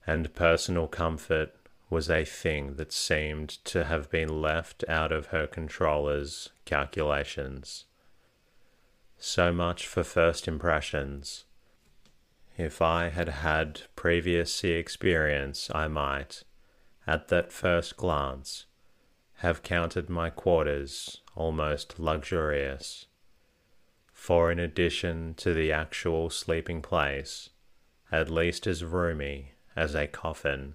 and 0.04 0.34
personal 0.34 0.88
comfort 0.88 1.54
was 1.88 2.10
a 2.10 2.24
thing 2.24 2.74
that 2.74 2.92
seemed 2.92 3.48
to 3.66 3.84
have 3.84 4.10
been 4.10 4.42
left 4.42 4.84
out 4.88 5.12
of 5.12 5.26
her 5.26 5.46
controller's 5.46 6.50
calculations. 6.64 7.84
So 9.16 9.52
much 9.52 9.86
for 9.86 10.02
first 10.02 10.48
impressions. 10.48 11.44
If 12.56 12.82
I 12.82 13.10
had 13.10 13.28
had 13.28 13.82
previous 13.94 14.52
sea 14.52 14.72
experience, 14.72 15.70
I 15.72 15.86
might, 15.86 16.42
at 17.06 17.28
that 17.28 17.52
first 17.52 17.96
glance, 17.96 18.66
have 19.36 19.62
counted 19.62 20.10
my 20.10 20.30
quarters 20.30 21.20
almost 21.36 22.00
luxurious. 22.00 23.06
For 24.20 24.52
in 24.52 24.58
addition 24.58 25.32
to 25.36 25.54
the 25.54 25.72
actual 25.72 26.28
sleeping 26.28 26.82
place, 26.82 27.48
at 28.12 28.28
least 28.28 28.66
as 28.66 28.84
roomy 28.84 29.52
as 29.74 29.94
a 29.94 30.06
coffin, 30.06 30.74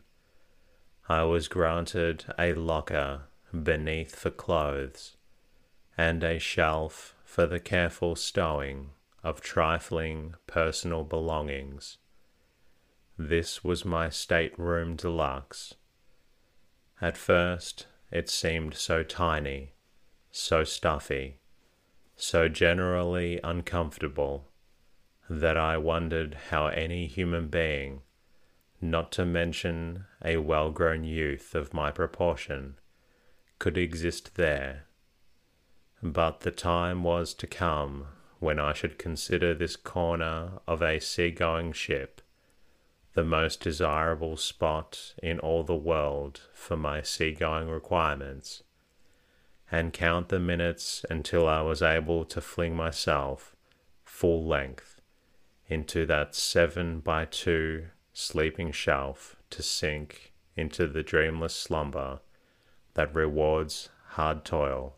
I 1.08 1.26
was 1.26 1.48
granted 1.48 2.26
a 2.40 2.56
locker 2.56 3.26
beneath 3.54 4.16
for 4.16 4.32
clothes 4.32 5.16
and 5.96 6.24
a 6.24 6.40
shelf 6.40 7.14
for 7.24 7.46
the 7.46 7.60
careful 7.60 8.16
stowing 8.16 8.90
of 9.24 9.42
trifling 9.42 10.34
personal 10.48 11.04
belongings. 11.04 12.00
This 13.16 13.64
was 13.64 13.86
my 13.86 14.10
stateroom 14.10 14.96
deluxe. 14.96 15.76
At 17.00 17.16
first 17.16 17.86
it 18.10 18.28
seemed 18.28 18.74
so 18.74 19.04
tiny, 19.04 19.74
so 20.32 20.64
stuffy, 20.64 21.42
so 22.16 22.48
generally 22.48 23.40
uncomfortable, 23.44 24.50
that 25.30 25.58
I 25.58 25.78
wondered 25.78 26.38
how 26.50 26.68
any 26.68 27.08
human 27.08 27.48
being, 27.48 28.02
not 28.80 29.12
to 29.14 29.26
mention 29.26 30.06
a 30.24 30.38
well 30.38 30.72
grown 30.72 31.04
youth 31.04 31.56
of 31.56 31.74
my 31.74 31.92
proportion, 31.92 32.76
could 33.60 33.78
exist 33.78 34.36
there. 34.36 34.86
But 36.04 36.42
the 36.42 36.52
time 36.52 37.04
was 37.04 37.34
to 37.36 37.48
come 37.48 38.08
when 38.40 38.60
I 38.60 38.74
should 38.74 39.00
consider 39.00 39.54
this 39.54 39.76
corner 39.76 40.60
of 40.68 40.82
a 40.82 41.00
sea-going 41.00 41.74
ship 41.74 42.22
the 43.16 43.24
most 43.24 43.62
desirable 43.62 44.36
spot 44.36 45.14
in 45.24 45.40
all 45.40 45.64
the 45.64 45.76
world 45.76 46.42
for 46.54 46.76
my 46.76 47.02
sea-going 47.02 47.70
requirements, 47.70 48.62
and 49.76 49.92
count 49.92 50.30
the 50.30 50.40
minutes 50.40 51.06
until 51.10 51.50
I 51.50 51.60
was 51.60 51.82
able 51.82 52.24
to 52.24 52.40
fling 52.40 52.78
myself 52.78 53.58
full 54.06 54.48
length 54.48 55.02
into 55.68 56.06
that 56.06 56.34
seven 56.34 57.02
by 57.02 57.26
two 57.26 57.88
sleeping 58.14 58.72
shelf 58.72 59.36
to 59.50 59.62
sink 59.62 60.32
into 60.56 60.88
the 60.88 61.04
dreamless 61.04 61.54
slumber 61.54 62.22
that 62.94 63.14
rewards 63.14 63.90
hard 64.12 64.46
toil. 64.46 64.96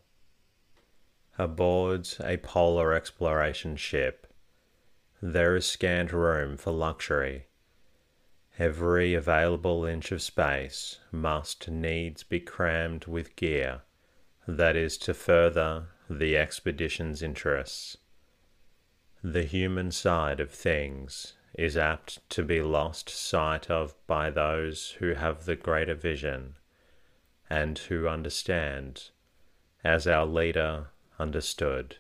Aboard 1.40 2.08
a 2.24 2.38
polar 2.38 2.94
exploration 2.94 3.78
ship, 3.78 4.32
there 5.20 5.56
is 5.56 5.66
scant 5.66 6.14
room 6.14 6.56
for 6.56 6.72
luxury. 6.72 7.48
Every 8.60 9.16
available 9.16 9.86
inch 9.86 10.12
of 10.12 10.22
space 10.22 11.00
must 11.12 11.68
needs 11.68 12.22
be 12.22 12.40
crammed 12.40 13.06
with 13.06 13.36
gear 13.36 13.82
that 14.48 14.76
is 14.78 14.98
to 14.98 15.14
further 15.14 15.88
the 16.10 16.38
expedition's 16.38 17.22
interests. 17.22 17.98
The 19.22 19.44
human 19.44 19.92
side 19.92 20.40
of 20.40 20.52
things 20.52 21.34
is 21.54 21.76
apt 21.76 22.28
to 22.30 22.44
be 22.44 22.62
lost 22.62 23.10
sight 23.10 23.70
of 23.70 23.96
by 24.08 24.30
those 24.30 24.92
who 25.00 25.16
have 25.16 25.46
the 25.46 25.56
greater 25.56 25.96
vision 25.96 26.56
and 27.50 27.78
who 27.78 28.08
understand, 28.08 29.10
as 29.84 30.08
our 30.08 30.26
leader 30.26 30.88
understood 31.20 31.98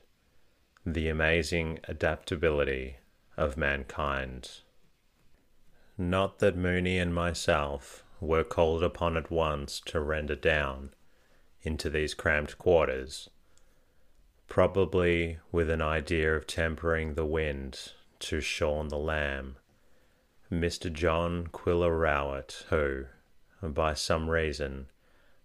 the 0.86 1.10
amazing 1.10 1.80
adaptability 1.86 2.98
of 3.36 3.58
mankind. 3.58 4.62
Not 5.98 6.39
that 6.39 6.56
Mooney 6.56 6.98
and 6.98 7.13
myself 7.13 8.06
were 8.22 8.44
called 8.44 8.84
upon 8.84 9.18
at 9.18 9.30
once 9.30 9.82
to 9.88 10.00
render 10.00 10.36
down 10.36 10.92
into 11.67 11.89
these 11.89 12.13
cramped 12.13 12.57
quarters, 12.57 13.29
probably 14.47 15.38
with 15.51 15.69
an 15.69 15.81
idea 15.81 16.33
of 16.33 16.47
tempering 16.47 17.13
the 17.13 17.25
wind 17.25 17.91
to 18.19 18.39
Shaun 18.39 18.88
the 18.88 18.97
Lamb, 18.97 19.57
Mr. 20.50 20.91
John 20.91 21.47
Quiller 21.47 21.95
Rowett, 21.95 22.65
who, 22.69 23.07
by 23.62 23.93
some 23.93 24.29
reason, 24.29 24.88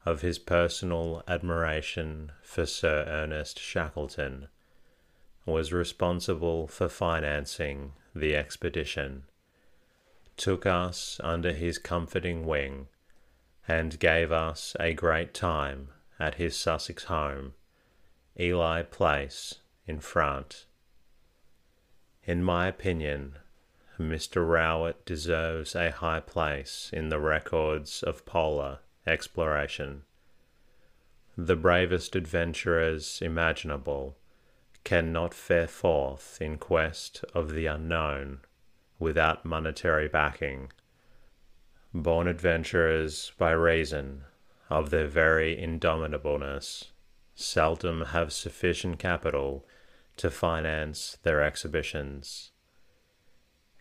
of 0.06 0.20
his 0.20 0.38
personal 0.38 1.24
admiration 1.26 2.30
for 2.40 2.66
Sir 2.66 3.04
Ernest 3.08 3.58
Shackleton, 3.58 4.46
was 5.44 5.72
responsible 5.72 6.68
for 6.68 6.88
financing 6.88 7.94
the 8.14 8.36
expedition, 8.36 9.24
took 10.36 10.66
us 10.66 11.20
under 11.24 11.52
his 11.52 11.78
comforting 11.78 12.46
wing, 12.46 12.86
and 13.66 13.98
gave 13.98 14.30
us 14.30 14.76
a 14.78 14.94
great 14.94 15.34
time 15.34 15.88
at 16.18 16.36
his 16.36 16.56
Sussex 16.56 17.04
home, 17.04 17.54
Ely 18.38 18.82
Place, 18.82 19.56
in 19.86 20.00
front. 20.00 20.66
In 22.24 22.42
my 22.42 22.68
opinion, 22.68 23.38
Mr. 23.98 24.46
Rowett 24.46 25.04
deserves 25.04 25.74
a 25.74 25.90
high 25.90 26.20
place 26.20 26.90
in 26.92 27.08
the 27.08 27.18
records 27.18 28.02
of 28.02 28.24
polar 28.24 28.80
exploration. 29.06 30.02
The 31.36 31.56
bravest 31.56 32.14
adventurers 32.14 33.20
imaginable 33.22 34.16
cannot 34.84 35.34
fare 35.34 35.68
forth 35.68 36.38
in 36.40 36.58
quest 36.58 37.24
of 37.34 37.52
the 37.52 37.66
unknown 37.66 38.40
without 38.98 39.44
monetary 39.44 40.08
backing. 40.08 40.72
Born 41.94 42.28
adventurers 42.28 43.32
by 43.38 43.52
reason 43.52 44.24
of 44.72 44.88
their 44.88 45.06
very 45.06 45.54
indomitableness 45.54 46.92
seldom 47.34 48.06
have 48.06 48.32
sufficient 48.32 48.98
capital 48.98 49.66
to 50.16 50.30
finance 50.30 51.18
their 51.24 51.42
exhibitions. 51.42 52.52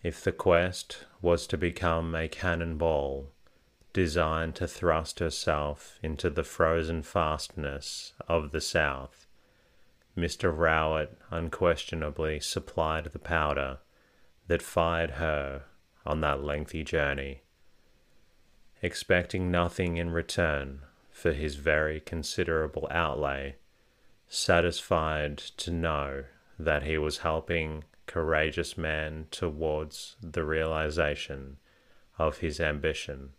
If 0.04 0.22
the 0.22 0.34
quest 0.34 1.06
was 1.22 1.48
to 1.48 1.58
become 1.58 2.14
a 2.14 2.28
cannonball, 2.28 3.32
designed 3.94 4.56
to 4.56 4.68
thrust 4.68 5.20
herself 5.20 5.98
into 6.04 6.30
the 6.30 6.44
frozen 6.44 7.04
fastness 7.04 8.14
of 8.28 8.52
the 8.52 8.62
South. 8.62 9.28
Mr. 10.18 10.56
Rowett 10.56 11.18
unquestionably 11.30 12.42
supplied 12.42 13.06
the 13.06 13.20
powder 13.20 13.80
that 14.48 14.62
fired 14.62 15.12
her 15.12 15.64
on 16.06 16.20
that 16.20 16.44
lengthy 16.44 16.84
journey, 16.84 17.44
expecting 18.82 19.52
nothing 19.52 19.98
in 19.98 20.10
return 20.10 20.82
for 21.12 21.34
his 21.34 21.56
very 21.56 22.00
considerable 22.00 22.88
outlay, 22.90 23.56
satisfied 24.28 25.38
to 25.38 25.72
know 25.72 26.24
that 26.58 26.84
he 26.84 26.98
was 26.98 27.20
helping 27.20 27.84
courageous 28.06 28.78
man 28.78 29.28
towards 29.32 30.16
the 30.22 30.44
realization 30.44 31.58
of 32.18 32.38
his 32.38 32.60
ambition 32.60 33.32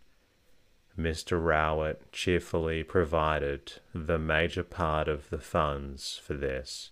Mr. 0.97 1.43
Rowett 1.43 2.11
cheerfully 2.11 2.83
provided 2.83 3.73
the 3.95 4.19
major 4.19 4.63
part 4.63 5.07
of 5.07 5.29
the 5.31 5.39
funds 5.39 6.19
for 6.23 6.35
this. 6.35 6.91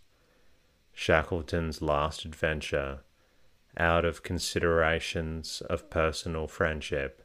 Shackleton's 0.92 1.82
last 1.82 2.26
adventure, 2.26 3.02
out 3.78 4.04
of 4.04 4.24
considerations 4.24 5.62
of 5.70 5.92
personal 5.92 6.48
friendship, 6.48 7.24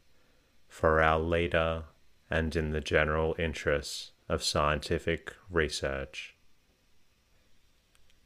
for 0.68 1.00
our 1.00 1.18
leader 1.18 1.84
and 2.30 2.54
in 2.56 2.70
the 2.70 2.80
general 2.80 3.34
interests 3.38 4.12
of 4.28 4.42
scientific 4.42 5.34
research. 5.50 6.34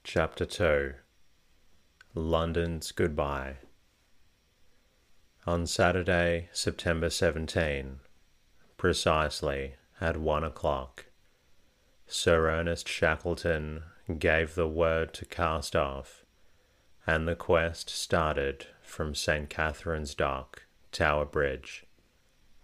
Chapter 0.03 0.47
2 0.47 0.95
London's 2.15 2.91
Goodbye 2.91 3.57
On 5.47 5.67
Saturday, 5.67 6.49
September 6.53 7.11
17, 7.11 8.01
precisely 8.77 9.75
at 10.01 10.17
one 10.17 10.43
o'clock. 10.43 11.07
Sir 12.07 12.51
Ernest 12.51 12.89
Shackleton 12.89 13.85
gave 14.19 14.55
the 14.55 14.67
word 14.67 15.15
to 15.15 15.25
cast 15.25 15.77
off, 15.77 16.25
and 17.07 17.29
the 17.29 17.37
quest 17.37 17.91
started 17.91 18.67
from 18.83 19.15
St. 19.15 19.49
Katharine's 19.49 20.15
Dock, 20.15 20.65
Tower 20.91 21.27
Bridge, 21.27 21.85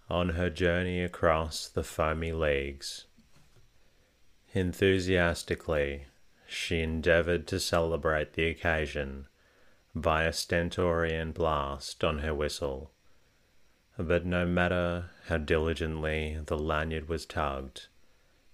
on 0.09 0.31
her 0.31 0.51
journey 0.51 1.03
across 1.03 1.69
the 1.69 1.83
foamy 1.83 2.33
leagues. 2.33 3.07
Enthusiastically, 4.53 6.07
she 6.47 6.81
endeavoured 6.81 7.47
to 7.47 7.61
celebrate 7.61 8.35
the 8.35 8.47
occasion 8.47 9.27
by 9.95 10.25
a 10.25 10.33
stentorian 10.33 11.33
blast 11.33 12.05
on 12.05 12.19
her 12.19 12.35
whistle 12.35 12.91
but 13.99 14.27
no 14.27 14.45
matter 14.45 15.11
how 15.29 15.39
diligently 15.39 16.39
the 16.47 16.59
lanyard 16.59 17.09
was 17.09 17.25
tugged, 17.25 17.87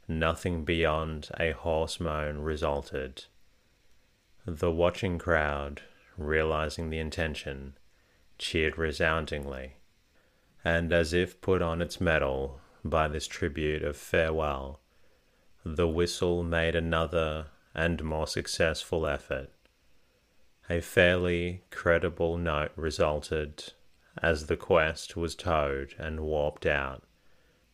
nothing 0.07 0.65
beyond 0.65 1.29
a 1.39 1.51
hoarse 1.51 1.99
moan 1.99 2.39
resulted. 2.39 3.25
The 4.47 4.71
watching 4.71 5.19
crowd, 5.19 5.83
realizing 6.17 6.91
the 6.91 6.99
intention, 6.99 7.77
cheered 8.39 8.79
resoundingly, 8.79 9.77
and 10.65 10.93
as 10.93 11.13
if 11.13 11.41
put 11.41 11.61
on 11.63 11.83
its 11.83 12.01
mettle 12.01 12.61
by 12.85 13.09
this 13.09 13.27
tribute 13.27 13.83
of 13.83 13.97
farewell, 13.97 14.81
the 15.65 15.89
whistle 15.89 16.43
made 16.43 16.75
another 16.75 17.47
and 17.75 18.03
more 18.03 18.27
successful 18.27 19.07
effort. 19.07 19.51
A 20.69 20.81
fairly 20.81 21.63
credible 21.71 22.37
note 22.37 22.73
resulted 22.77 23.73
as 24.21 24.47
the 24.47 24.57
quest 24.57 25.17
was 25.17 25.35
towed 25.35 25.95
and 25.99 26.21
warped 26.21 26.67
out 26.67 27.03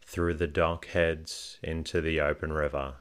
through 0.02 0.34
the 0.34 0.46
dock 0.46 0.86
heads 0.86 1.58
into 1.62 2.00
the 2.00 2.20
open 2.20 2.52
river. 2.52 2.96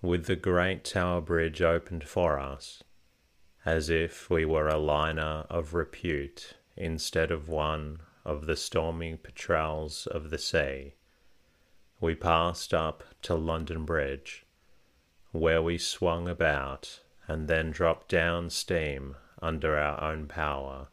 With 0.00 0.26
the 0.26 0.36
great 0.36 0.84
Tower 0.84 1.20
Bridge 1.20 1.62
opened 1.62 2.04
for 2.04 2.38
us, 2.38 2.82
as 3.64 3.88
if 3.88 4.28
we 4.28 4.44
were 4.44 4.68
a 4.68 4.78
liner 4.78 5.44
of 5.48 5.74
repute 5.74 6.54
instead 6.76 7.30
of 7.30 7.48
one 7.48 8.00
of 8.24 8.46
the 8.46 8.56
stormy 8.56 9.16
patrols 9.16 10.06
of 10.06 10.30
the 10.30 10.38
sea, 10.38 10.94
we 12.00 12.14
passed 12.14 12.74
up 12.74 13.04
to 13.22 13.34
London 13.34 13.84
Bridge, 13.84 14.44
where 15.30 15.62
we 15.62 15.78
swung 15.78 16.28
about 16.28 17.00
and 17.28 17.48
then 17.48 17.70
dropped 17.70 18.08
down 18.08 18.50
steam 18.50 19.16
under 19.40 19.76
our 19.76 20.02
own 20.02 20.26
power. 20.26 20.88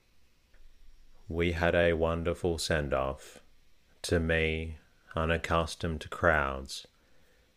We 1.28 1.54
had 1.54 1.76
a 1.76 1.94
wonderful 1.94 2.58
send 2.58 2.94
off. 2.94 3.40
To 4.04 4.20
me, 4.20 4.78
unaccustomed 5.16 6.02
to 6.02 6.10
crowds, 6.10 6.88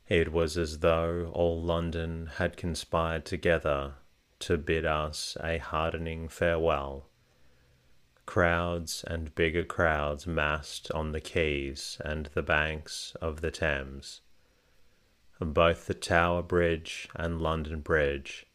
it 0.09 0.33
was 0.33 0.59
as 0.59 0.81
though 0.81 1.31
all 1.33 1.63
London 1.63 2.31
had 2.37 2.57
conspired 2.57 3.25
together 3.25 3.95
to 4.41 4.59
bid 4.59 4.85
us 4.85 5.37
a 5.43 5.59
hardening 5.59 6.29
farewell. 6.29 7.09
Crowds 8.25 9.05
and 9.07 9.35
bigger 9.35 9.65
crowds 9.65 10.27
massed 10.27 10.91
on 10.93 11.13
the 11.13 11.21
quays 11.21 11.99
and 12.05 12.27
the 12.35 12.43
banks 12.43 13.15
of 13.21 13.41
the 13.41 13.51
Thames. 13.51 14.21
Both 15.41 15.87
the 15.87 15.95
Tower 15.95 16.43
Bridge 16.43 17.09
and 17.17 17.43
London 17.43 17.81
Bridge 17.81 18.47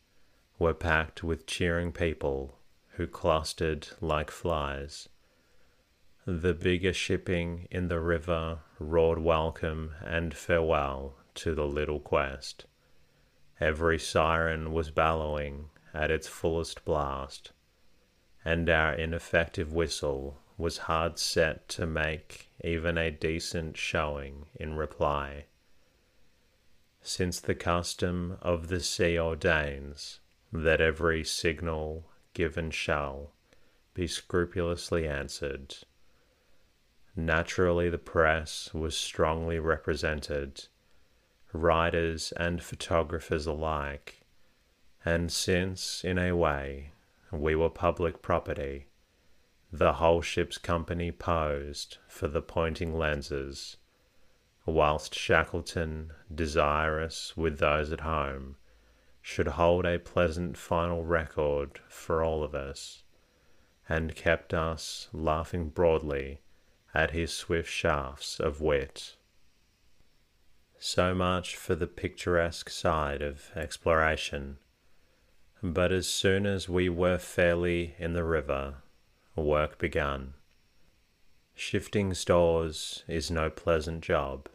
were 0.58 0.74
packed 0.74 1.24
with 1.24 1.46
cheering 1.46 1.92
people 1.92 2.58
who 2.92 3.08
clustered 3.08 3.90
like 4.02 4.32
flies. 4.32 5.10
The 6.26 6.54
bigger 6.54 6.94
shipping 6.94 7.68
in 7.70 7.90
the 7.90 8.00
river 8.00 8.60
roared 8.80 9.20
welcome 9.20 9.94
and 10.02 10.34
farewell 10.34 11.16
to 11.36 11.54
the 11.54 11.68
little 11.68 12.00
quest. 12.00 12.66
Every 13.60 14.00
siren 14.00 14.72
was 14.72 14.92
bellowing 14.92 15.70
at 15.94 16.12
its 16.12 16.28
fullest 16.28 16.86
blast, 16.86 17.52
and 18.48 18.70
our 18.70 18.94
ineffective 18.94 19.74
whistle 19.74 20.38
was 20.58 20.78
hard 20.78 21.20
set 21.20 21.68
to 21.68 21.86
make 21.86 22.50
even 22.64 22.98
a 22.98 23.12
decent 23.12 23.76
showing 23.76 24.46
in 24.56 24.74
reply. 24.78 25.44
Since 27.02 27.42
the 27.42 27.56
custom 27.56 28.38
of 28.42 28.70
the 28.70 28.80
sea 28.80 29.20
ordains 29.20 30.22
that 30.54 30.80
every 30.80 31.26
signal 31.26 32.06
given 32.34 32.72
shall 32.72 33.34
be 33.94 34.08
scrupulously 34.08 35.06
answered. 35.06 35.76
Naturally, 37.18 37.90
the 37.90 37.98
press 37.98 38.74
was 38.74 38.96
strongly 38.96 39.60
represented, 39.60 40.68
writers 41.52 42.32
and 42.38 42.64
photographers 42.64 43.46
alike, 43.46 44.22
and 45.04 45.34
since, 45.34 46.06
in 46.06 46.18
a 46.18 46.32
way, 46.32 46.94
we 47.32 47.56
were 47.56 47.70
public 47.70 48.22
property, 48.22 48.88
the 49.72 49.94
whole 49.94 50.22
ship's 50.22 50.58
company 50.58 51.12
posed 51.12 51.98
for 52.08 52.28
the 52.28 52.42
pointing 52.42 52.98
lenses, 52.98 53.78
whilst 54.66 55.13
Shackleton, 55.13 56.13
desirous 56.34 57.36
with 57.36 57.60
those 57.60 57.92
at 57.92 58.02
home, 58.02 58.56
should 59.22 59.48
hold 59.50 59.86
a 59.86 60.00
pleasant 60.00 60.58
final 60.58 61.04
record 61.04 61.82
for 61.90 62.24
all 62.24 62.44
of 62.44 62.56
us, 62.56 63.04
and 63.90 64.16
kept 64.16 64.54
us 64.54 65.10
laughing 65.12 65.70
broadly 65.70 66.40
at 66.94 67.12
his 67.12 67.34
swift 67.34 67.70
shafts 67.70 68.40
of 68.40 68.62
wit. 68.62 69.16
So 70.80 71.13
much 71.13 71.56
for 71.58 71.76
the 71.76 71.88
picturesque 71.88 72.70
side 72.70 73.22
of 73.22 73.52
exploration. 73.56 74.60
But 75.63 75.91
as 75.91 76.08
soon 76.08 76.46
as 76.46 76.70
we 76.70 76.89
were 76.89 77.17
fairly 77.17 77.96
in 77.98 78.13
the 78.13 78.24
river, 78.24 78.76
work 79.36 79.78
began. 79.78 80.34
Shifting 81.56 82.13
stores 82.13 83.04
is 83.08 83.32
no 83.32 83.50
pleasant 83.50 84.04
job 84.04 84.48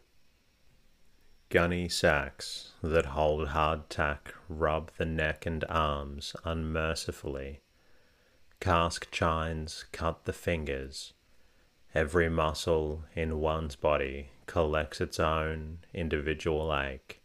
Gunny 1.53 1.87
sacks 1.87 2.71
that 2.81 3.05
hold 3.05 3.49
hard 3.49 3.87
tack 3.87 4.33
rub 4.49 4.89
the 4.97 5.05
neck 5.05 5.45
and 5.45 5.63
arms 5.69 6.35
unmercifully. 6.43 7.61
Cask 8.59 9.11
chines 9.11 9.85
cut 9.91 10.25
the 10.25 10.33
fingers. 10.33 11.13
Every 11.93 12.27
muscle 12.27 13.03
in 13.13 13.39
one's 13.39 13.75
body 13.75 14.31
collects 14.47 14.99
its 14.99 15.19
own 15.19 15.77
individual 15.93 16.75
ache, 16.75 17.21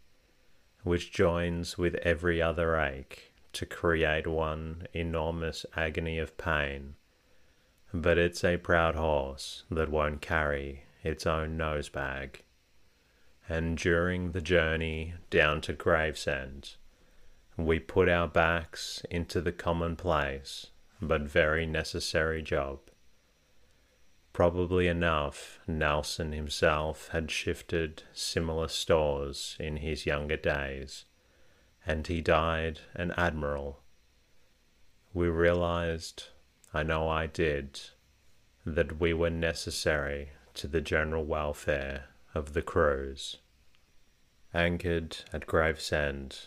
which 0.83 1.11
joins 1.11 1.79
with 1.79 1.95
every 1.95 2.43
other 2.43 2.79
ache 2.79 3.28
to 3.53 3.67
create 3.67 4.27
one 4.27 4.87
enormous 4.93 5.65
agony 5.77 6.19
of 6.19 6.37
pain. 6.37 6.95
But 7.93 8.19
it's 8.19 8.45
a 8.45 8.57
proud 8.59 8.95
horse 8.95 9.65
that 9.71 9.89
won't 9.89 10.21
carry 10.21 10.85
its 11.03 11.27
own 11.27 11.57
nose 11.57 11.89
bag 11.89 12.43
and 13.49 13.79
during 13.79 14.33
the 14.33 14.41
journey 14.41 15.15
down 15.31 15.61
to 15.63 15.73
Gravesend, 15.73 16.75
we 17.57 17.79
put 17.79 18.09
our 18.09 18.29
backs 18.29 19.03
into 19.11 19.41
the 19.41 19.53
commonplace 19.53 20.67
but 21.01 21.23
very 21.23 21.65
necessary 21.65 22.43
job. 22.43 22.81
Probably 24.33 24.87
enough, 24.87 25.59
Nelson 25.67 26.33
himself 26.33 27.09
had 27.09 27.31
shifted 27.31 28.03
similar 28.13 28.69
stores 28.69 29.57
in 29.59 29.79
his 29.79 30.07
younger 30.07 30.37
days, 30.37 31.07
and 31.89 32.07
he 32.07 32.21
died 32.21 32.81
an 32.95 33.13
admiral. 33.17 33.81
We 35.15 35.29
realized, 35.29 36.25
I 36.75 36.83
know 36.83 37.09
I 37.09 37.27
did, 37.27 37.81
that 38.67 39.01
we 39.01 39.15
were 39.15 39.31
necessary 39.31 40.33
to 40.53 40.69
the 40.69 40.83
general 40.83 41.25
welfare 41.25 42.05
of 42.35 42.53
the 42.53 42.61
crews. 42.61 43.39
Anchored 44.53 45.17
at 45.33 45.47
Gravesend, 45.47 46.39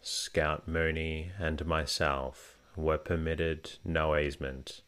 Scout 0.00 0.68
Mooney 0.68 1.32
and 1.40 1.66
myself 1.66 2.56
were 2.76 2.98
permitted 2.98 3.72
no 3.84 4.16
easement. 4.16 4.82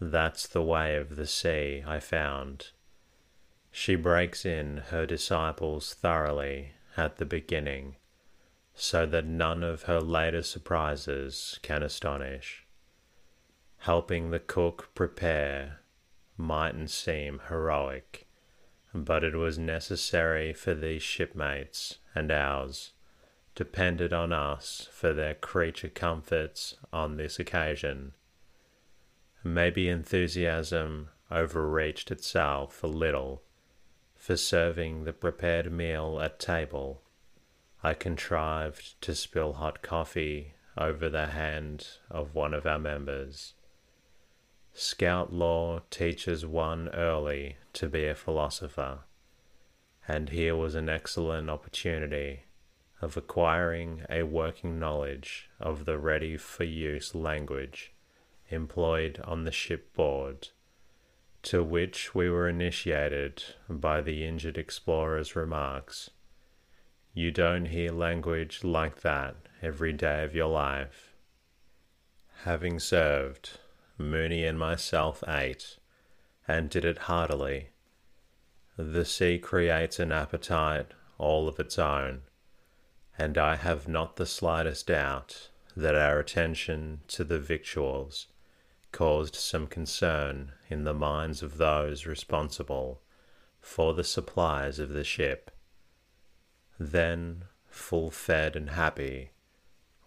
That's 0.00 0.46
the 0.46 0.62
way 0.62 0.96
of 0.96 1.16
the 1.16 1.26
sea, 1.26 1.84
I 1.86 2.00
found. 2.00 2.68
She 3.70 3.96
breaks 3.96 4.46
in 4.46 4.78
her 4.88 5.04
disciples 5.04 5.92
thoroughly 5.92 6.72
at 6.96 7.16
the 7.16 7.26
beginning, 7.26 7.96
so 8.74 9.06
that 9.06 9.24
none 9.24 9.62
of 9.62 9.82
her 9.82 10.00
later 10.00 10.42
surprises 10.42 11.58
can 11.62 11.82
astonish. 11.82 12.66
Helping 13.78 14.30
the 14.30 14.40
cook 14.40 14.90
prepare 14.94 15.80
mightn't 16.36 16.90
seem 16.90 17.40
heroic 17.48 18.26
but 18.94 19.24
it 19.24 19.34
was 19.34 19.58
necessary 19.58 20.52
for 20.52 20.72
these 20.72 21.02
shipmates 21.02 21.98
and 22.14 22.30
ours 22.30 22.92
depended 23.56 24.12
on 24.12 24.32
us 24.32 24.88
for 24.92 25.12
their 25.12 25.34
creature 25.34 25.88
comforts 25.88 26.76
on 26.92 27.16
this 27.16 27.38
occasion. 27.38 28.12
Maybe 29.42 29.88
enthusiasm 29.88 31.08
overreached 31.30 32.10
itself 32.10 32.82
a 32.82 32.88
little. 32.88 33.42
For 34.16 34.36
serving 34.36 35.04
the 35.04 35.12
prepared 35.12 35.70
meal 35.70 36.20
at 36.20 36.38
table, 36.38 37.02
I 37.86 37.92
contrived 37.92 38.98
to 39.02 39.14
spill 39.14 39.52
hot 39.52 39.82
coffee 39.82 40.54
over 40.78 41.10
the 41.10 41.26
hand 41.26 41.86
of 42.10 42.34
one 42.34 42.54
of 42.54 42.64
our 42.64 42.78
members. 42.78 43.52
Scout 44.72 45.34
law 45.34 45.82
teaches 45.90 46.46
one 46.46 46.88
early 46.94 47.58
to 47.74 47.90
be 47.90 48.06
a 48.06 48.14
philosopher, 48.14 49.00
and 50.08 50.30
here 50.30 50.56
was 50.56 50.74
an 50.74 50.88
excellent 50.88 51.50
opportunity 51.50 52.44
of 53.02 53.18
acquiring 53.18 54.06
a 54.08 54.22
working 54.22 54.78
knowledge 54.78 55.50
of 55.60 55.84
the 55.84 55.98
ready 55.98 56.38
for 56.38 56.64
use 56.64 57.14
language 57.14 57.92
employed 58.48 59.20
on 59.24 59.44
the 59.44 59.52
shipboard, 59.52 60.48
to 61.42 61.62
which 61.62 62.14
we 62.14 62.30
were 62.30 62.48
initiated 62.48 63.44
by 63.68 64.00
the 64.00 64.24
injured 64.24 64.56
explorer's 64.56 65.36
remarks. 65.36 66.08
You 67.16 67.30
don't 67.30 67.66
hear 67.66 67.92
language 67.92 68.64
like 68.64 69.02
that 69.02 69.36
every 69.62 69.92
day 69.92 70.24
of 70.24 70.34
your 70.34 70.48
life. 70.48 71.14
Having 72.42 72.80
served, 72.80 73.60
Mooney 73.96 74.44
and 74.44 74.58
myself 74.58 75.22
ate, 75.28 75.78
and 76.48 76.68
did 76.68 76.84
it 76.84 76.98
heartily. 76.98 77.68
The 78.76 79.04
sea 79.04 79.38
creates 79.38 80.00
an 80.00 80.10
appetite 80.10 80.88
all 81.16 81.46
of 81.46 81.60
its 81.60 81.78
own, 81.78 82.22
and 83.16 83.38
I 83.38 83.54
have 83.54 83.86
not 83.86 84.16
the 84.16 84.26
slightest 84.26 84.88
doubt 84.88 85.50
that 85.76 85.94
our 85.94 86.18
attention 86.18 87.02
to 87.08 87.22
the 87.22 87.38
victuals 87.38 88.26
caused 88.90 89.36
some 89.36 89.68
concern 89.68 90.50
in 90.68 90.82
the 90.82 90.94
minds 90.94 91.44
of 91.44 91.58
those 91.58 92.06
responsible 92.06 93.02
for 93.60 93.94
the 93.94 94.02
supplies 94.02 94.80
of 94.80 94.88
the 94.88 95.04
ship. 95.04 95.52
Then, 96.78 97.44
full 97.68 98.10
fed 98.10 98.56
and 98.56 98.70
happy, 98.70 99.30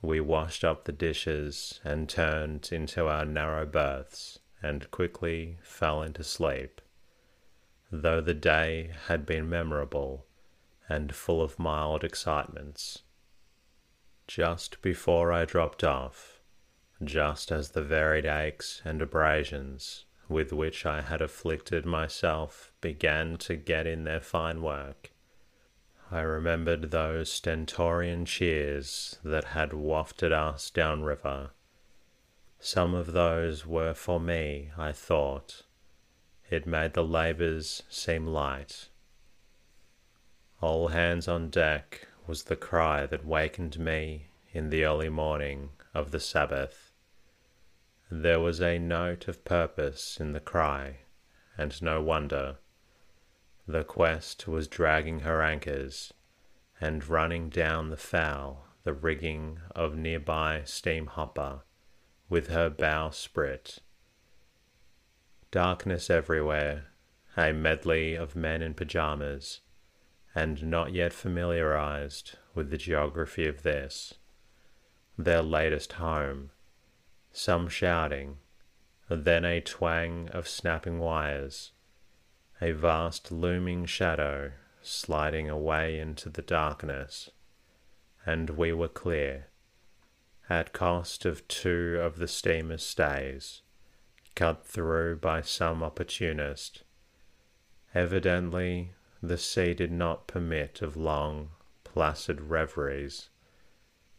we 0.02 0.20
washed 0.20 0.64
up 0.64 0.86
the 0.86 0.92
dishes 0.92 1.80
and 1.84 2.10
turned 2.10 2.70
into 2.72 3.08
our 3.08 3.26
narrow 3.26 3.66
berths 3.66 4.40
and 4.62 4.90
quickly 4.92 5.58
fell 5.62 6.02
into 6.02 6.24
sleep. 6.24 6.82
though 7.92 8.22
the 8.22 8.34
day 8.34 8.92
had 9.08 9.26
been 9.26 9.50
memorable 9.50 10.26
and 10.90 11.16
full 11.16 11.42
of 11.42 11.60
mild 11.60 12.04
excitements. 12.04 13.04
Just 14.28 14.82
before 14.82 15.32
I 15.32 15.46
dropped 15.46 15.84
off, 15.84 16.42
just 17.04 17.52
as 17.52 17.72
the 17.72 17.82
varied 17.82 18.26
aches 18.26 18.82
and 18.84 19.02
abrasions 19.02 20.06
with 20.28 20.52
which 20.52 20.86
I 20.86 21.02
had 21.02 21.22
afflicted 21.22 21.86
myself 21.86 22.74
began 22.82 23.38
to 23.38 23.56
get 23.56 23.88
in 23.88 24.04
their 24.04 24.20
fine 24.20 24.62
work, 24.62 25.12
I 26.10 26.22
remembered 26.22 26.92
those 26.92 27.30
stentorian 27.32 28.26
cheers 28.26 29.20
that 29.24 29.44
had 29.44 29.74
wafted 29.74 30.32
us 30.32 30.70
down 30.70 31.04
river. 31.04 31.52
Some 32.60 32.94
of 32.94 33.12
those 33.12 33.66
were 33.66 33.94
for 33.94 34.20
me, 34.20 34.72
I 34.78 34.94
thought. 34.94 35.64
It 36.50 36.66
made 36.66 36.94
the 36.94 37.04
labours 37.04 37.84
seem 37.90 38.26
light. 38.26 38.88
All 40.62 40.88
hands 40.88 41.28
on 41.28 41.50
deck 41.50 42.08
was 42.26 42.44
the 42.44 42.56
cry 42.56 43.06
that 43.06 43.26
wakened 43.26 43.78
me 43.78 44.28
in 44.54 44.70
the 44.70 44.86
early 44.86 45.10
morning 45.10 45.72
of 45.94 46.12
the 46.12 46.20
Sabbath. 46.20 46.94
There 48.10 48.40
was 48.40 48.62
a 48.62 48.80
note 48.80 49.28
of 49.28 49.44
purpose 49.44 50.20
in 50.22 50.32
the 50.32 50.40
cry, 50.40 51.00
and 51.58 51.80
no 51.82 52.02
wonder. 52.02 52.58
The 53.70 53.84
Quest 53.84 54.48
was 54.48 54.70
dragging 54.70 55.20
her 55.20 55.42
anchors 55.42 56.14
and 56.80 57.06
running 57.06 57.50
down 57.50 57.90
the 57.90 57.98
foul 57.98 58.66
the 58.86 58.94
rigging 58.94 59.60
of 59.76 59.98
nearby 59.98 60.62
steam 60.64 61.08
hopper 61.08 61.64
with 62.30 62.48
her 62.48 62.70
bow 62.70 63.10
sprit. 63.10 63.80
Darkness 65.52 66.10
everywhere, 66.10 66.94
a 67.36 67.52
medley 67.52 68.16
of 68.16 68.38
men 68.38 68.62
in 68.62 68.74
pajamas, 68.74 69.60
and 70.34 70.64
not 70.64 70.94
yet 70.94 71.12
familiarized 71.12 72.38
with 72.56 72.70
the 72.70 72.78
geography 72.78 73.46
of 73.46 73.64
this, 73.64 74.14
their 75.18 75.42
latest 75.42 75.94
home, 75.94 76.52
some 77.34 77.68
shouting, 77.68 78.38
then 79.10 79.44
a 79.44 79.60
twang 79.60 80.30
of 80.30 80.48
snapping 80.48 81.00
wires 81.00 81.74
a 82.62 82.72
vast 82.72 83.32
looming 83.32 83.86
shadow 83.86 84.52
sliding 84.82 85.50
away 85.50 86.00
into 86.00 86.30
the 86.30 86.42
darkness, 86.42 87.30
and 88.26 88.52
we 88.52 88.72
were 88.72 88.88
clear, 88.88 89.48
at 90.50 90.74
cost 90.74 91.26
of 91.26 91.48
two 91.48 92.00
of 92.02 92.18
the 92.18 92.28
steamer's 92.28 92.84
stays, 92.84 93.62
cut 94.36 94.66
through 94.66 95.18
by 95.18 95.42
some 95.42 95.84
opportunist. 95.84 96.84
Evidently, 97.94 98.94
the 99.22 99.38
sea 99.38 99.74
did 99.74 99.92
not 99.92 100.28
permit 100.28 100.82
of 100.82 100.96
long, 100.96 101.50
placid 101.84 102.42
reveries. 102.42 103.30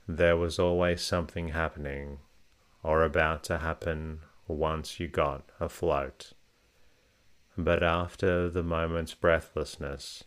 There 0.07 0.37
was 0.37 0.59
always 0.59 1.01
something 1.01 1.48
happening, 1.48 2.18
or 2.83 3.03
about 3.03 3.44
to 3.44 3.59
happen 3.59 4.20
once 4.46 5.01
you 5.01 5.09
got 5.09 5.51
afloat. 5.61 6.33
But 7.61 7.83
after 7.83 8.49
the 8.49 8.62
moment's 8.62 9.14
breathlessness, 9.14 10.23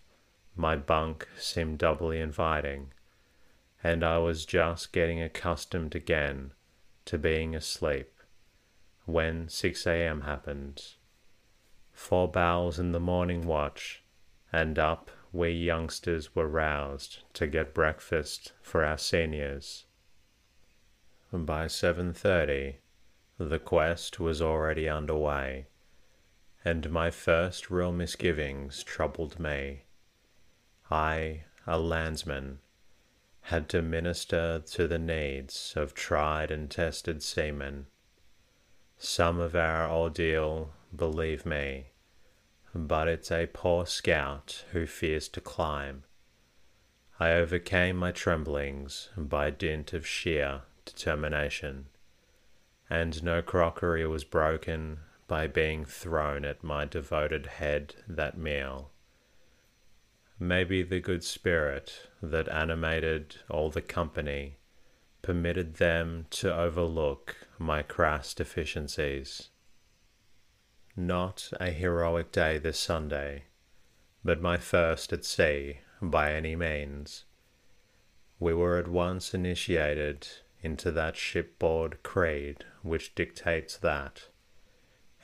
my 0.53 0.75
bunk 0.75 1.29
seemed 1.37 1.77
doubly 1.77 2.19
inviting, 2.19 2.91
and 3.81 4.03
I 4.03 4.17
was 4.17 4.45
just 4.45 4.91
getting 4.91 5.21
accustomed 5.21 5.95
again 5.95 6.51
to 7.05 7.17
being 7.17 7.55
asleep 7.55 8.19
when 9.05 9.47
6 9.47 9.87
a.m. 9.87 10.21
happened. 10.21 10.83
Four 11.93 12.29
bells 12.29 12.77
in 12.77 12.91
the 12.91 12.99
morning 12.99 13.47
watch, 13.47 14.03
and 14.51 14.77
up 14.77 15.09
we 15.31 15.51
youngsters 15.51 16.35
were 16.35 16.49
roused 16.49 17.23
to 17.35 17.47
get 17.47 17.73
breakfast 17.73 18.51
for 18.61 18.83
our 18.83 18.97
seniors. 18.97 19.85
By 21.31 21.67
7:30, 21.67 22.79
the 23.37 23.59
quest 23.59 24.19
was 24.19 24.41
already 24.41 24.89
underway 24.89 25.67
and 26.63 26.91
my 26.91 27.09
first 27.09 27.71
real 27.71 27.91
misgivings 27.91 28.83
troubled 28.83 29.39
me. 29.39 29.83
I, 30.89 31.45
a 31.65 31.79
landsman, 31.79 32.59
had 33.45 33.67
to 33.69 33.81
minister 33.81 34.61
to 34.67 34.87
the 34.87 34.99
needs 34.99 35.73
of 35.75 35.93
tried 35.93 36.51
and 36.51 36.69
tested 36.69 37.23
seamen. 37.23 37.87
Some 38.97 39.39
of 39.39 39.55
our 39.55 39.89
ordeal, 39.89 40.73
believe 40.95 41.45
me, 41.45 41.87
but 42.75 43.07
it's 43.07 43.31
a 43.31 43.47
poor 43.51 43.85
scout 43.85 44.63
who 44.71 44.85
fears 44.85 45.27
to 45.29 45.41
climb. 45.41 46.03
I 47.19 47.31
overcame 47.31 47.97
my 47.97 48.11
tremblings 48.11 49.09
by 49.17 49.49
dint 49.49 49.93
of 49.93 50.05
sheer 50.05 50.61
determination, 50.85 51.87
and 52.89 53.23
no 53.23 53.41
crockery 53.41 54.05
was 54.05 54.23
broken 54.23 54.99
by 55.31 55.47
being 55.47 55.85
thrown 55.85 56.43
at 56.43 56.61
my 56.61 56.83
devoted 56.83 57.45
head 57.45 57.95
that 58.05 58.37
meal. 58.37 58.91
Maybe 60.37 60.83
the 60.83 60.99
good 60.99 61.23
spirit 61.23 62.09
that 62.21 62.49
animated 62.49 63.37
all 63.49 63.69
the 63.69 63.81
company 63.81 64.57
permitted 65.21 65.75
them 65.75 66.25
to 66.31 66.53
overlook 66.53 67.47
my 67.57 67.81
crass 67.81 68.33
deficiencies. 68.33 69.51
Not 70.97 71.53
a 71.61 71.71
heroic 71.71 72.33
day 72.33 72.57
this 72.57 72.77
Sunday, 72.77 73.45
but 74.25 74.41
my 74.41 74.57
first 74.57 75.13
at 75.13 75.23
sea 75.23 75.79
by 76.01 76.33
any 76.33 76.57
means. 76.57 77.23
We 78.37 78.53
were 78.53 78.77
at 78.77 78.89
once 78.89 79.33
initiated 79.33 80.27
into 80.61 80.91
that 80.91 81.15
shipboard 81.15 82.03
creed 82.03 82.65
which 82.81 83.15
dictates 83.15 83.77
that 83.77 84.23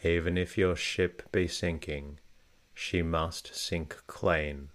even 0.03 0.37
if 0.37 0.57
your 0.57 0.75
ship 0.75 1.23
be 1.31 1.47
sinking, 1.47 2.19
she 2.73 3.01
must 3.01 3.55
sink 3.55 3.97
clean. 4.05 4.69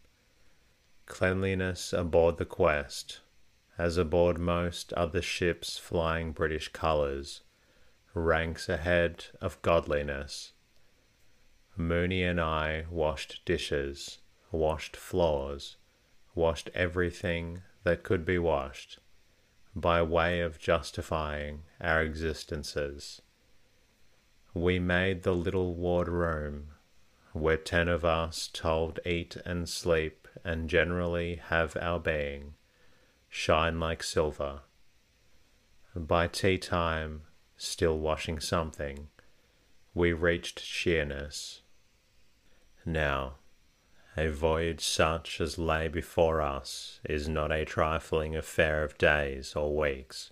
Cleanliness 1.06 1.92
aboard 1.92 2.38
the 2.38 2.44
Quest, 2.44 3.20
as 3.78 3.96
aboard 3.96 4.38
most 4.38 4.92
other 4.94 5.22
ships 5.22 5.78
flying 5.78 6.32
British 6.32 6.68
colours, 6.68 7.42
ranks 8.14 8.68
ahead 8.68 9.26
of 9.40 9.62
godliness. 9.62 10.52
Mooney 11.76 12.24
and 12.24 12.40
I 12.40 12.84
washed 12.90 13.44
dishes, 13.44 14.18
washed 14.50 14.96
floors, 14.96 15.76
washed 16.34 16.68
everything 16.74 17.62
that 17.84 18.02
could 18.02 18.24
be 18.24 18.38
washed, 18.38 18.98
by 19.74 20.02
way 20.02 20.40
of 20.40 20.58
justifying 20.58 21.62
our 21.80 22.02
existences 22.02 23.22
we 24.54 24.78
made 24.78 25.22
the 25.22 25.34
little 25.34 25.74
ward 25.74 26.08
room, 26.08 26.68
where 27.32 27.56
ten 27.56 27.88
of 27.88 28.04
us 28.04 28.50
told 28.52 29.00
eat 29.06 29.36
and 29.46 29.68
sleep 29.68 30.28
and 30.44 30.68
generally 30.68 31.36
have 31.36 31.76
our 31.76 31.98
being, 31.98 32.54
shine 33.30 33.80
like 33.80 34.02
silver. 34.02 34.60
By 35.94 36.28
tea 36.28 36.58
time, 36.58 37.22
still 37.56 37.98
washing 37.98 38.40
something, 38.40 39.08
we 39.94 40.12
reached 40.12 40.60
Sheerness. 40.60 41.62
Now, 42.84 43.36
a 44.16 44.28
voyage 44.28 44.84
such 44.84 45.40
as 45.40 45.58
lay 45.58 45.88
before 45.88 46.42
us 46.42 47.00
is 47.04 47.26
not 47.26 47.50
a 47.50 47.64
trifling 47.64 48.36
affair 48.36 48.84
of 48.84 48.98
days 48.98 49.54
or 49.54 49.74
weeks 49.74 50.31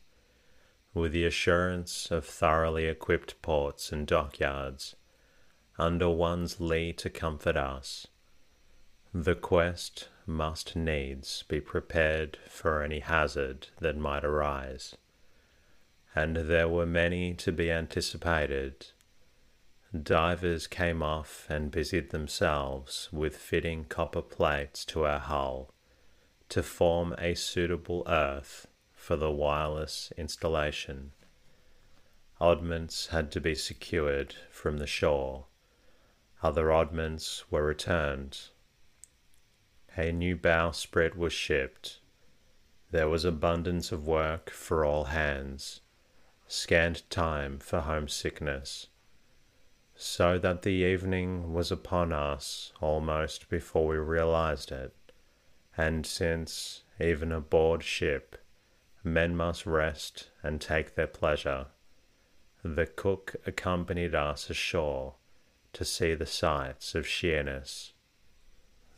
with 0.92 1.12
the 1.12 1.24
assurance 1.24 2.10
of 2.10 2.24
thoroughly 2.24 2.86
equipped 2.86 3.40
ports 3.42 3.92
and 3.92 4.06
dockyards 4.06 4.96
under 5.78 6.10
one's 6.10 6.60
lee 6.60 6.92
to 6.92 7.08
comfort 7.08 7.56
us. 7.56 8.06
The 9.14 9.34
quest 9.34 10.08
must 10.26 10.76
needs 10.76 11.42
be 11.48 11.60
prepared 11.60 12.38
for 12.48 12.82
any 12.82 13.00
hazard 13.00 13.68
that 13.80 13.96
might 13.96 14.24
arise, 14.24 14.94
and 16.14 16.36
there 16.36 16.68
were 16.68 16.86
many 16.86 17.34
to 17.34 17.50
be 17.50 17.70
anticipated. 17.70 18.86
Divers 20.00 20.66
came 20.66 21.02
off 21.02 21.46
and 21.48 21.70
busied 21.70 22.10
themselves 22.10 23.08
with 23.10 23.36
fitting 23.36 23.84
copper 23.84 24.22
plates 24.22 24.84
to 24.86 25.04
our 25.04 25.18
hull 25.18 25.72
to 26.50 26.62
form 26.62 27.14
a 27.18 27.34
suitable 27.34 28.04
earth 28.06 28.66
for 29.10 29.16
the 29.16 29.28
wireless 29.28 30.12
installation. 30.16 31.10
Oddments 32.40 33.08
had 33.08 33.32
to 33.32 33.40
be 33.40 33.56
secured 33.56 34.36
from 34.52 34.78
the 34.78 34.86
shore. 34.86 35.46
Other 36.44 36.70
oddments 36.70 37.42
were 37.50 37.64
returned. 37.64 38.38
A 39.96 40.12
new 40.12 40.36
bowsprit 40.36 41.16
was 41.16 41.32
shipped. 41.32 41.98
There 42.92 43.08
was 43.08 43.24
abundance 43.24 43.90
of 43.90 44.06
work 44.06 44.48
for 44.48 44.84
all 44.84 45.06
hands, 45.06 45.80
scant 46.46 47.02
time 47.10 47.58
for 47.58 47.80
homesickness. 47.80 48.86
so 49.96 50.38
that 50.38 50.62
the 50.62 50.70
evening 50.70 51.52
was 51.52 51.72
upon 51.72 52.12
us 52.12 52.72
almost 52.80 53.48
before 53.48 53.88
we 53.88 53.96
realized 53.96 54.70
it, 54.70 54.94
and 55.76 56.06
since, 56.06 56.84
even 57.00 57.32
aboard 57.32 57.82
ship, 57.82 58.36
men 59.02 59.36
must 59.36 59.66
rest 59.66 60.30
and 60.42 60.60
take 60.60 60.94
their 60.94 61.06
pleasure, 61.06 61.66
the 62.62 62.86
cook 62.86 63.36
accompanied 63.46 64.14
us 64.14 64.50
ashore 64.50 65.14
to 65.72 65.84
see 65.84 66.14
the 66.14 66.26
sights 66.26 66.94
of 66.94 67.06
Sheerness. 67.06 67.92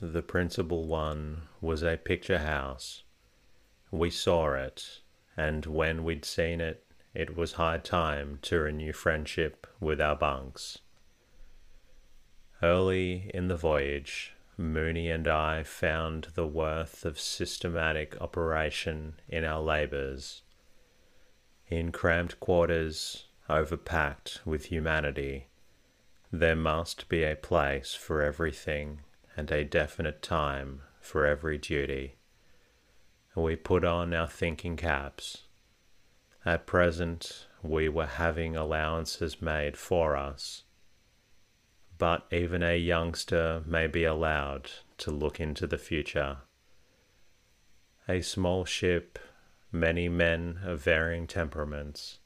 The 0.00 0.22
principal 0.22 0.86
one 0.86 1.42
was 1.60 1.82
a 1.82 1.96
picture 1.96 2.40
house. 2.40 3.04
We 3.92 4.10
saw 4.10 4.54
it, 4.54 5.00
and 5.36 5.64
when 5.66 6.02
we'd 6.02 6.24
seen 6.24 6.60
it, 6.60 6.84
it 7.14 7.36
was 7.36 7.52
high 7.52 7.78
time 7.78 8.38
to 8.42 8.58
renew 8.58 8.92
friendship 8.92 9.66
with 9.78 10.00
our 10.00 10.16
bunks. 10.16 10.78
Early 12.62 13.30
in 13.34 13.48
the 13.48 13.56
voyage, 13.56 14.34
Mooney 14.62 15.10
and 15.10 15.26
I 15.26 15.64
found 15.64 16.28
the 16.34 16.46
worth 16.46 17.04
of 17.04 17.18
systematic 17.18 18.16
operation 18.20 19.14
in 19.28 19.44
our 19.44 19.60
labours. 19.60 20.42
In 21.68 21.90
cramped 21.90 22.38
quarters, 22.38 23.26
overpacked 23.50 24.46
with 24.46 24.66
humanity, 24.66 25.48
there 26.30 26.56
must 26.56 27.08
be 27.08 27.24
a 27.24 27.34
place 27.34 27.92
for 27.92 28.22
everything 28.22 29.00
and 29.36 29.50
a 29.50 29.64
definite 29.64 30.22
time 30.22 30.82
for 31.00 31.26
every 31.26 31.58
duty. 31.58 32.16
We 33.34 33.56
put 33.56 33.84
on 33.84 34.14
our 34.14 34.28
thinking 34.28 34.76
caps. 34.76 35.42
At 36.44 36.66
present, 36.66 37.46
we 37.62 37.88
were 37.88 38.06
having 38.06 38.56
allowances 38.56 39.42
made 39.42 39.76
for 39.76 40.16
us. 40.16 40.62
But 42.02 42.26
even 42.32 42.64
a 42.64 42.76
youngster 42.76 43.62
may 43.64 43.86
be 43.86 44.02
allowed 44.02 44.72
to 44.98 45.12
look 45.12 45.38
into 45.38 45.68
the 45.68 45.78
future. 45.78 46.38
A 48.08 48.22
small 48.22 48.64
ship, 48.64 49.20
many 49.70 50.08
men 50.08 50.58
of 50.64 50.82
varying 50.82 51.28
temperaments, 51.28 52.18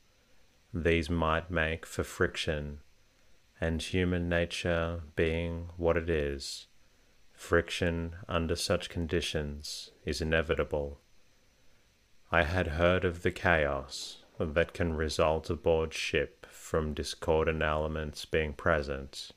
these 0.73 1.11
might 1.11 1.51
make 1.51 1.85
for 1.85 2.05
friction 2.05 2.79
and 3.61 3.83
human 3.83 4.31
nature 4.31 5.03
being 5.15 5.69
what 5.77 5.99
it 5.99 6.09
is, 6.09 6.69
friction 7.35 8.17
under 8.27 8.57
such 8.57 8.89
conditions 8.89 9.91
is 10.07 10.23
inevitable. 10.23 11.01
I 12.33 12.45
had 12.45 12.69
heard 12.69 13.05
of 13.05 13.21
the 13.21 13.31
chaos 13.31 14.25
that 14.41 14.73
can 14.73 14.95
result 14.95 15.51
aboard 15.51 15.93
ship 15.93 16.47
from 16.51 16.95
discordant 16.95 17.61
elements 17.63 18.25
being 18.25 18.55
present, 18.55 19.33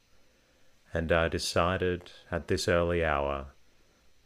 and 0.93 1.11
I 1.11 1.27
decided 1.27 2.11
at 2.31 2.47
this 2.47 2.67
early 2.67 3.03
hour 3.03 3.47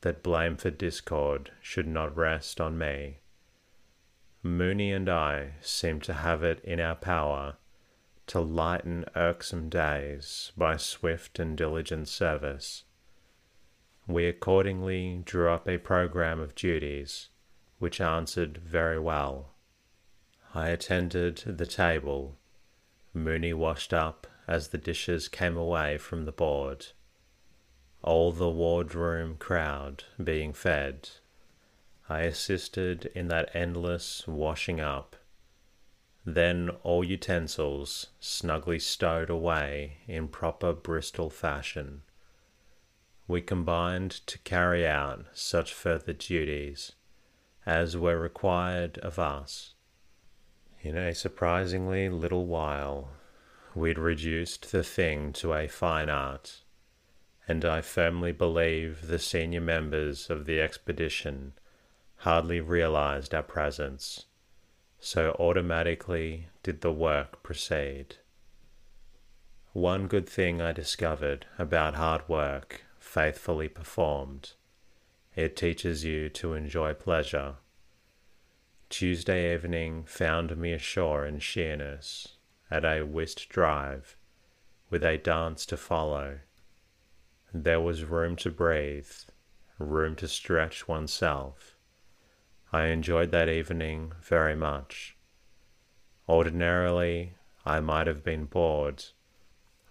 that 0.01 0.23
blame 0.23 0.57
for 0.57 0.69
discord 0.69 1.51
should 1.61 1.87
not 1.87 2.15
rest 2.15 2.61
on 2.61 2.77
me. 2.77 3.19
Mooney 4.41 4.91
and 4.91 5.09
I 5.09 5.53
seemed 5.61 6.03
to 6.03 6.13
have 6.13 6.43
it 6.43 6.59
in 6.63 6.79
our 6.79 6.95
power 6.95 7.55
to 8.27 8.39
lighten 8.39 9.05
irksome 9.15 9.69
days 9.69 10.51
by 10.57 10.77
swift 10.77 11.39
and 11.39 11.57
diligent 11.57 12.07
service. 12.07 12.83
We 14.07 14.27
accordingly 14.27 15.21
drew 15.23 15.49
up 15.49 15.67
a 15.67 15.77
program 15.77 16.39
of 16.39 16.55
duties 16.55 17.29
which 17.79 18.01
answered 18.01 18.57
very 18.57 18.99
well. 18.99 19.51
I 20.53 20.69
attended 20.69 21.37
the 21.45 21.65
table. 21.65 22.37
Mooney 23.13 23.53
washed 23.53 23.93
up 23.93 24.27
as 24.47 24.69
the 24.69 24.77
dishes 24.77 25.27
came 25.27 25.57
away 25.57 25.97
from 25.97 26.25
the 26.25 26.31
board. 26.31 26.87
All 28.01 28.31
the 28.31 28.49
wardroom 28.49 29.37
crowd 29.37 30.03
being 30.21 30.53
fed, 30.53 31.09
I 32.09 32.21
assisted 32.21 33.05
in 33.15 33.29
that 33.29 33.49
endless 33.55 34.27
washing 34.27 34.79
up 34.79 35.15
then 36.25 36.69
all 36.83 37.03
utensils 37.03 38.07
snugly 38.19 38.79
stowed 38.79 39.29
away 39.29 39.97
in 40.07 40.27
proper 40.29 40.73
Bristol 40.73 41.29
fashion. 41.29 42.01
We 43.27 43.41
combined 43.41 44.11
to 44.27 44.39
carry 44.39 44.87
out 44.87 45.25
such 45.33 45.73
further 45.73 46.13
duties 46.13 46.93
as 47.65 47.97
were 47.97 48.19
required 48.19 48.97
of 48.99 49.19
us. 49.19 49.73
In 50.81 50.97
a 50.97 51.15
surprisingly 51.15 52.09
little 52.09 52.45
while, 52.45 53.09
we'd 53.75 53.97
reduced 53.97 54.71
the 54.71 54.83
thing 54.83 55.33
to 55.33 55.53
a 55.53 55.67
fine 55.67 56.09
art, 56.09 56.61
and 57.47 57.65
I 57.65 57.81
firmly 57.81 58.31
believe 58.31 59.07
the 59.07 59.19
senior 59.19 59.61
members 59.61 60.29
of 60.29 60.45
the 60.45 60.61
expedition 60.61 61.53
hardly 62.17 62.61
realized 62.61 63.33
our 63.33 63.43
presence 63.43 64.25
so 64.99 65.35
automatically 65.39 66.47
did 66.63 66.81
the 66.81 66.91
work 66.91 67.43
proceed. 67.43 68.15
One 69.73 70.07
good 70.07 70.29
thing 70.29 70.61
I 70.61 70.71
discovered 70.71 71.45
about 71.59 71.95
hard 71.95 72.29
work 72.29 72.85
faithfully 72.99 73.67
performed 73.67 74.53
it 75.35 75.55
teaches 75.55 76.03
you 76.03 76.29
to 76.29 76.53
enjoy 76.53 76.93
pleasure. 76.93 77.55
Tuesday 78.89 79.53
evening 79.53 80.03
found 80.05 80.55
me 80.55 80.73
ashore 80.73 81.25
in 81.25 81.39
Sheerness 81.39 82.37
at 82.73 82.83
a 82.83 83.03
whist 83.03 83.49
drive 83.49 84.17
with 84.89 85.03
a 85.03 85.17
dance 85.17 85.65
to 85.67 85.77
follow. 85.77 86.39
There 87.53 87.81
was 87.81 88.03
room 88.03 88.35
to 88.37 88.49
breathe, 88.49 89.11
room 89.77 90.15
to 90.17 90.27
stretch 90.27 90.87
oneself 90.87 91.73
I 92.75 92.85
enjoyed 92.85 93.29
that 93.29 93.49
evening 93.49 94.13
very 94.19 94.55
much. 94.55 95.15
Ordinarily, 96.27 97.35
I 97.63 97.79
might 97.81 98.07
have 98.07 98.23
been 98.23 98.45
bored, 98.45 99.05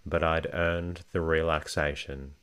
but 0.05 0.21
I'd 0.21 0.53
earned 0.53 1.05
the 1.13 1.21
relaxation. 1.21 2.33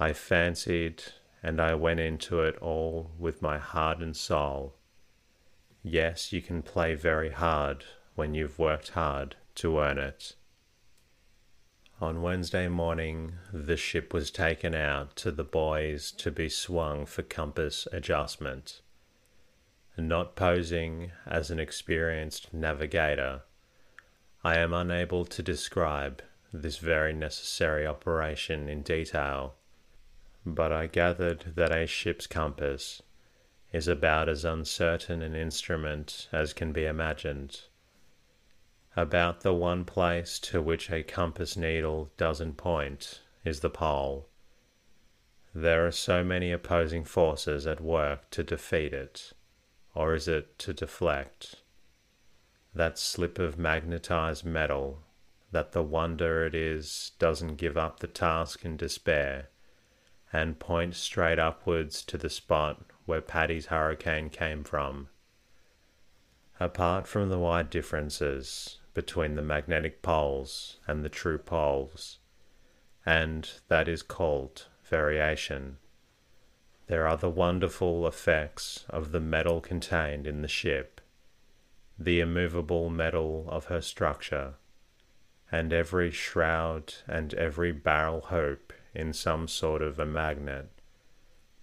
I 0.00 0.14
fancied, 0.14 1.04
and 1.44 1.60
I 1.60 1.76
went 1.76 2.00
into 2.00 2.40
it 2.40 2.56
all 2.56 3.12
with 3.16 3.40
my 3.40 3.58
heart 3.58 3.98
and 3.98 4.16
soul. 4.16 4.74
Yes, 5.84 6.32
you 6.32 6.42
can 6.42 6.62
play 6.62 6.96
very 6.96 7.30
hard 7.30 7.84
when 8.16 8.34
you've 8.34 8.58
worked 8.58 8.90
hard 8.90 9.36
to 9.54 9.78
earn 9.78 9.98
it. 9.98 10.34
On 12.00 12.20
Wednesday 12.20 12.66
morning, 12.66 13.34
the 13.52 13.76
ship 13.76 14.12
was 14.12 14.30
taken 14.30 14.74
out 14.74 15.14
to 15.16 15.30
the 15.30 15.44
buoys 15.44 16.10
to 16.12 16.30
be 16.30 16.48
swung 16.48 17.06
for 17.06 17.22
compass 17.22 17.86
adjustment 17.92 18.82
not 19.96 20.36
posing 20.36 21.10
as 21.26 21.50
an 21.50 21.58
experienced 21.58 22.52
navigator, 22.52 23.42
I 24.44 24.58
am 24.58 24.74
unable 24.74 25.24
to 25.24 25.42
describe 25.42 26.22
this 26.52 26.78
very 26.78 27.12
necessary 27.12 27.86
operation 27.86 28.68
in 28.68 28.82
detail, 28.82 29.54
but 30.44 30.70
I 30.70 30.86
gathered 30.86 31.52
that 31.56 31.72
a 31.72 31.86
ship's 31.86 32.26
compass 32.26 33.02
is 33.72 33.88
about 33.88 34.28
as 34.28 34.44
uncertain 34.44 35.22
an 35.22 35.34
instrument 35.34 36.28
as 36.30 36.52
can 36.52 36.72
be 36.72 36.84
imagined. 36.84 37.62
About 38.96 39.42
the 39.42 39.52
one 39.52 39.84
place 39.84 40.38
to 40.38 40.62
which 40.62 40.90
a 40.90 41.02
compass 41.02 41.54
needle 41.54 42.10
doesn't 42.16 42.56
point 42.56 43.20
is 43.44 43.60
the 43.60 43.68
pole. 43.68 44.26
There 45.54 45.86
are 45.86 45.92
so 45.92 46.24
many 46.24 46.50
opposing 46.50 47.04
forces 47.04 47.66
at 47.66 47.82
work 47.82 48.30
to 48.30 48.42
defeat 48.42 48.94
it 48.94 49.34
or 49.94 50.14
is 50.14 50.28
it 50.28 50.58
to 50.60 50.72
deflect? 50.72 51.56
That 52.74 52.98
slip 52.98 53.38
of 53.38 53.58
magnetized 53.58 54.46
metal 54.46 55.02
that 55.52 55.72
the 55.72 55.82
wonder 55.82 56.46
it 56.46 56.54
is 56.54 57.12
doesn't 57.18 57.56
give 57.56 57.76
up 57.76 58.00
the 58.00 58.06
task 58.06 58.64
in 58.64 58.78
despair 58.78 59.48
and 60.32 60.58
point 60.58 60.94
straight 60.94 61.38
upwards 61.38 62.02
to 62.04 62.16
the 62.16 62.30
spot 62.30 62.82
where 63.04 63.20
Paddy's 63.20 63.66
hurricane 63.66 64.30
came 64.30 64.64
from. 64.64 65.08
Apart 66.58 67.06
from 67.06 67.28
the 67.28 67.38
wide 67.38 67.68
differences 67.68 68.78
between 68.96 69.34
the 69.34 69.42
magnetic 69.42 70.00
poles 70.00 70.78
and 70.88 71.04
the 71.04 71.10
true 71.10 71.36
poles, 71.36 72.18
and 73.04 73.50
that 73.68 73.88
is 73.88 74.02
called 74.02 74.68
variation. 74.82 75.76
There 76.86 77.06
are 77.06 77.18
the 77.18 77.28
wonderful 77.28 78.06
effects 78.06 78.86
of 78.88 79.12
the 79.12 79.20
metal 79.20 79.60
contained 79.60 80.26
in 80.26 80.40
the 80.40 80.48
ship, 80.48 81.02
the 81.98 82.20
immovable 82.20 82.88
metal 82.88 83.44
of 83.50 83.66
her 83.66 83.82
structure, 83.82 84.54
and 85.52 85.74
every 85.74 86.10
shroud 86.10 86.94
and 87.06 87.34
every 87.34 87.72
barrel 87.72 88.22
hope 88.22 88.72
in 88.94 89.12
some 89.12 89.46
sort 89.46 89.82
of 89.82 89.98
a 89.98 90.06
magnet. 90.06 90.70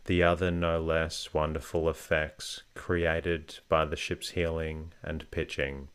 The 0.05 0.21
other 0.21 0.51
no 0.51 0.79
less 0.79 1.33
wonderful 1.33 1.89
effects 1.89 2.61
created 2.75 3.57
by 3.69 3.85
the 3.85 3.95
ship's 3.95 4.29
heeling 4.29 4.93
and 5.01 5.31
pitching. 5.31 5.87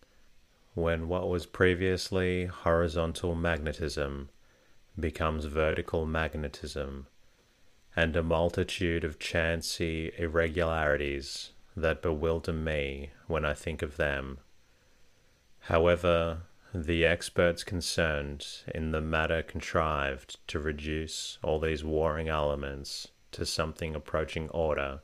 When 0.81 1.09
what 1.09 1.29
was 1.29 1.45
previously 1.45 2.47
horizontal 2.47 3.35
magnetism 3.35 4.29
becomes 4.99 5.45
vertical 5.45 6.07
magnetism, 6.07 7.07
and 7.97 8.17
a 8.17 8.23
multitude 8.23 9.05
of 9.05 9.19
chancy 9.19 10.13
irregularities 10.17 11.51
that 11.77 12.01
bewilder 12.03 12.53
me 12.53 13.11
when 13.27 13.45
I 13.45 13.55
think 13.55 13.83
of 13.83 13.97
them. 13.97 14.39
However, 15.63 16.43
the 16.73 17.05
experts 17.05 17.65
concerned 17.65 18.47
in 18.75 18.93
the 18.93 19.01
matter 19.01 19.43
contrived 19.43 20.39
to 20.49 20.59
reduce 20.59 21.39
all 21.43 21.59
these 21.59 21.83
warring 21.83 22.29
elements 22.29 23.09
to 23.33 23.45
something 23.45 23.95
approaching 23.95 24.49
order, 24.51 25.01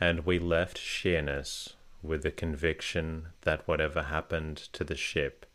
and 0.00 0.26
we 0.26 0.38
left 0.38 0.76
Sheerness 0.76 1.75
with 2.06 2.22
the 2.22 2.30
conviction 2.30 3.28
that 3.42 3.66
whatever 3.66 4.04
happened 4.04 4.56
to 4.56 4.84
the 4.84 4.96
ship, 4.96 5.46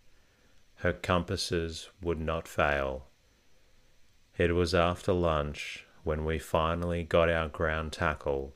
her 0.75 0.93
compasses 0.93 1.89
would 2.01 2.19
not 2.19 2.47
fail. 2.47 3.07
It 4.37 4.53
was 4.53 4.73
after 4.73 5.13
lunch 5.13 5.85
when 6.03 6.25
we 6.25 6.39
finally 6.39 7.03
got 7.03 7.29
our 7.29 7.47
ground 7.47 7.93
tackle 7.93 8.55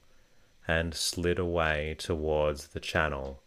and 0.68 0.94
slid 0.96 1.38
away 1.38 1.96
towards 1.98 2.70
the 2.70 2.80
channel, 2.80 3.44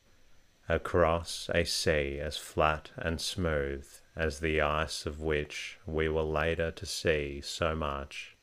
across 0.69 1.51
a 1.53 1.65
sea 1.65 2.21
as 2.21 2.37
flat 2.37 2.91
and 2.97 3.21
smooth 3.21 3.87
as 4.15 4.41
the 4.41 4.61
ice 4.61 5.07
of 5.07 5.21
which 5.21 5.79
we 5.87 6.09
were 6.09 6.23
later 6.23 6.71
to 6.71 6.87
see 6.87 7.41
so 7.41 7.75
much. 7.75 8.37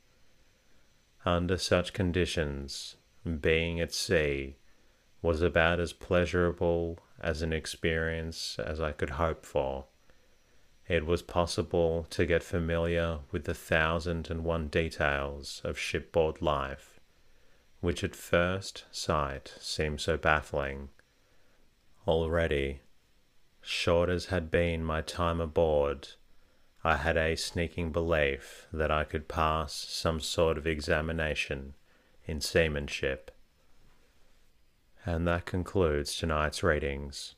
Under 1.26 1.58
such 1.58 1.94
conditions, 1.94 2.98
being 3.40 3.80
at 3.80 3.94
sea 3.94 4.58
was 5.26 5.42
about 5.42 5.80
as 5.80 5.92
pleasurable 5.92 7.00
as 7.20 7.42
an 7.42 7.52
experience 7.52 8.60
as 8.60 8.80
I 8.80 8.92
could 8.92 9.10
hope 9.10 9.44
for. 9.44 9.86
It 10.88 11.08
was 11.08 11.24
possible 11.24 12.06
to 12.12 12.28
get 12.28 12.44
familiar 12.44 13.20
with 13.32 13.46
the 13.46 13.56
thousand 13.56 14.30
and 14.30 14.44
one 14.44 14.68
details 14.68 15.62
of 15.64 15.80
shipboard 15.80 16.44
life, 16.44 17.00
which 17.82 18.04
at 18.04 18.16
first 18.16 18.86
sight 18.92 19.56
seemed 19.60 20.00
so 20.00 20.16
baffling. 20.16 20.90
Already, 22.08 22.82
short 23.62 24.10
as 24.10 24.28
had 24.28 24.52
been 24.52 24.84
my 24.84 25.02
time 25.02 25.42
aboard, 25.42 26.10
I 26.84 26.98
had 26.98 27.18
a 27.18 27.36
sneaking 27.36 27.92
belief 27.92 28.68
that 28.72 28.92
I 28.92 29.04
could 29.04 29.28
pass 29.28 29.74
some 29.74 30.20
sort 30.20 30.60
of 30.60 30.68
examination 30.68 31.74
in 32.28 32.42
seamanship. 32.42 33.32
And 35.06 35.28
that 35.28 35.46
concludes 35.46 36.16
tonight's 36.16 36.64
readings. 36.64 37.36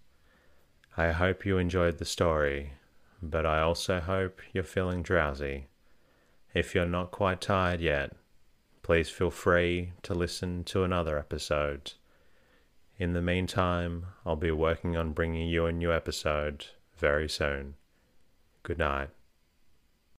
I 0.95 1.11
hope 1.11 1.45
you 1.45 1.57
enjoyed 1.57 1.97
the 1.97 2.05
story, 2.05 2.73
but 3.21 3.45
I 3.45 3.59
also 3.59 3.99
hope 3.99 4.41
you're 4.53 4.63
feeling 4.63 5.03
drowsy. 5.03 5.67
If 6.53 6.73
you're 6.73 6.85
not 6.85 7.11
quite 7.11 7.41
tired 7.41 7.81
yet, 7.81 8.13
please 8.81 9.09
feel 9.09 9.31
free 9.31 9.91
to 10.03 10.13
listen 10.13 10.63
to 10.63 10.83
another 10.83 11.19
episode. 11.19 11.93
In 12.97 13.13
the 13.13 13.21
meantime, 13.21 14.07
I'll 14.25 14.37
be 14.37 14.51
working 14.51 14.95
on 14.95 15.11
bringing 15.11 15.47
you 15.47 15.65
a 15.65 15.71
new 15.71 15.93
episode 15.93 16.67
very 16.97 17.29
soon. 17.29 17.75
Good 18.63 18.79
night. 18.79 19.09